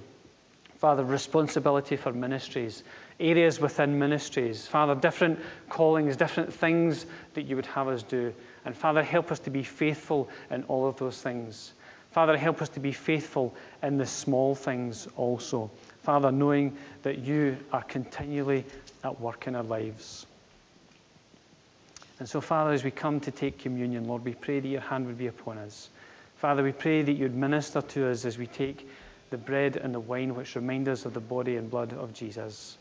Father, 0.78 1.04
responsibility 1.04 1.94
for 1.94 2.12
ministries, 2.12 2.82
areas 3.20 3.60
within 3.60 4.00
ministries. 4.00 4.66
Father, 4.66 4.96
different 4.96 5.38
callings, 5.68 6.16
different 6.16 6.52
things 6.52 7.06
that 7.34 7.42
you 7.42 7.54
would 7.54 7.66
have 7.66 7.86
us 7.86 8.02
do. 8.02 8.34
And 8.64 8.76
Father, 8.76 9.02
help 9.02 9.30
us 9.30 9.38
to 9.40 9.50
be 9.50 9.62
faithful 9.62 10.28
in 10.50 10.64
all 10.64 10.88
of 10.88 10.96
those 10.96 11.22
things. 11.22 11.72
Father, 12.10 12.36
help 12.36 12.60
us 12.60 12.68
to 12.70 12.80
be 12.80 12.90
faithful 12.90 13.54
in 13.82 13.96
the 13.96 14.06
small 14.06 14.56
things 14.56 15.06
also. 15.16 15.70
Father, 16.02 16.32
knowing 16.32 16.76
that 17.02 17.18
you 17.18 17.56
are 17.72 17.82
continually 17.82 18.64
at 19.04 19.20
work 19.20 19.46
in 19.46 19.54
our 19.54 19.62
lives. 19.62 20.26
And 22.18 22.28
so, 22.28 22.40
Father, 22.40 22.72
as 22.72 22.84
we 22.84 22.90
come 22.90 23.20
to 23.20 23.30
take 23.30 23.58
communion, 23.58 24.06
Lord, 24.06 24.24
we 24.24 24.34
pray 24.34 24.60
that 24.60 24.68
your 24.68 24.80
hand 24.80 25.06
would 25.06 25.18
be 25.18 25.26
upon 25.26 25.58
us. 25.58 25.88
Father, 26.36 26.62
we 26.62 26.72
pray 26.72 27.02
that 27.02 27.12
you'd 27.12 27.34
minister 27.34 27.82
to 27.82 28.10
us 28.10 28.24
as 28.24 28.38
we 28.38 28.46
take 28.46 28.88
the 29.30 29.38
bread 29.38 29.76
and 29.76 29.94
the 29.94 30.00
wine, 30.00 30.34
which 30.34 30.54
remind 30.54 30.88
us 30.88 31.04
of 31.04 31.14
the 31.14 31.20
body 31.20 31.56
and 31.56 31.70
blood 31.70 31.92
of 31.92 32.12
Jesus. 32.14 32.76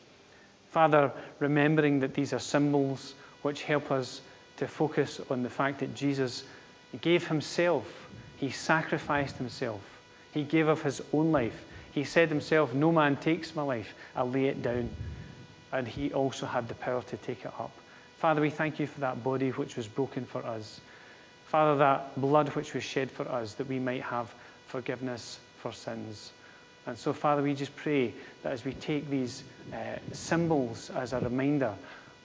Father, 0.72 1.12
remembering 1.40 2.00
that 2.00 2.14
these 2.14 2.34
are 2.34 2.40
symbols 2.40 3.14
which 3.42 3.64
help 3.64 3.92
us 3.92 4.22
to 4.58 4.68
focus 4.68 5.20
on 5.30 5.44
the 5.44 5.50
fact 5.50 5.80
that 5.80 5.96
Jesus 5.96 6.44
gave 7.02 7.28
himself, 7.28 7.86
he 8.38 8.52
sacrificed 8.52 9.38
himself, 9.38 9.82
he 10.34 10.44
gave 10.44 10.68
of 10.68 10.82
his 10.82 11.02
own 11.14 11.32
life. 11.32 11.66
He 11.91 12.04
said 12.04 12.30
himself, 12.30 12.73
No 12.73 12.91
man 12.91 13.17
takes 13.17 13.56
my 13.56 13.63
life, 13.63 13.93
I 14.15 14.23
lay 14.23 14.45
it 14.45 14.62
down. 14.62 14.89
And 15.71 15.88
he 15.88 16.12
also 16.13 16.45
had 16.45 16.67
the 16.67 16.75
power 16.75 17.01
to 17.04 17.17
take 17.17 17.45
it 17.45 17.54
up. 17.60 17.71
Father, 18.17 18.41
we 18.41 18.49
thank 18.49 18.80
you 18.80 18.88
for 18.88 18.99
that 19.01 19.23
body 19.23 19.49
which 19.49 19.77
was 19.77 19.88
broken 19.88 20.25
for 20.25 20.45
us. 20.45 20.80
Father, 21.47 21.80
that 21.80 22.19
blood 22.19 22.49
which 22.49 22.73
was 22.73 22.84
shed 22.84 23.10
for 23.10 23.27
us, 23.27 23.56
that 23.56 23.67
we 23.67 23.80
might 23.80 24.04
have 24.04 24.34
forgiveness 24.67 25.39
for 25.58 25.73
sins. 25.73 26.32
And 26.86 26.97
so, 26.97 27.13
Father, 27.13 27.41
we 27.41 27.54
just 27.54 27.75
pray 27.75 28.13
that 28.43 28.51
as 28.54 28.65
we 28.65 28.73
take 28.73 29.10
these 29.10 29.43
uh, 29.73 29.97
symbols 30.13 30.89
as 30.91 31.13
a 31.13 31.19
reminder, 31.19 31.73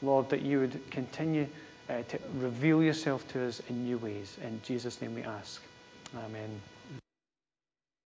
Lord, 0.02 0.31
that 0.31 0.42
you 0.42 0.61
would 0.61 0.90
continue 0.90 1.46
uh, 1.88 2.02
to 2.09 2.18
reveal 2.35 2.83
yourself 2.83 3.26
to 3.29 3.46
us 3.46 3.61
in 3.68 3.85
new 3.85 3.98
ways. 3.98 4.37
In 4.42 4.61
Jesus' 4.62 5.00
name 5.00 5.14
we 5.14 5.22
ask. 5.22 5.62
Amen. 6.16 6.61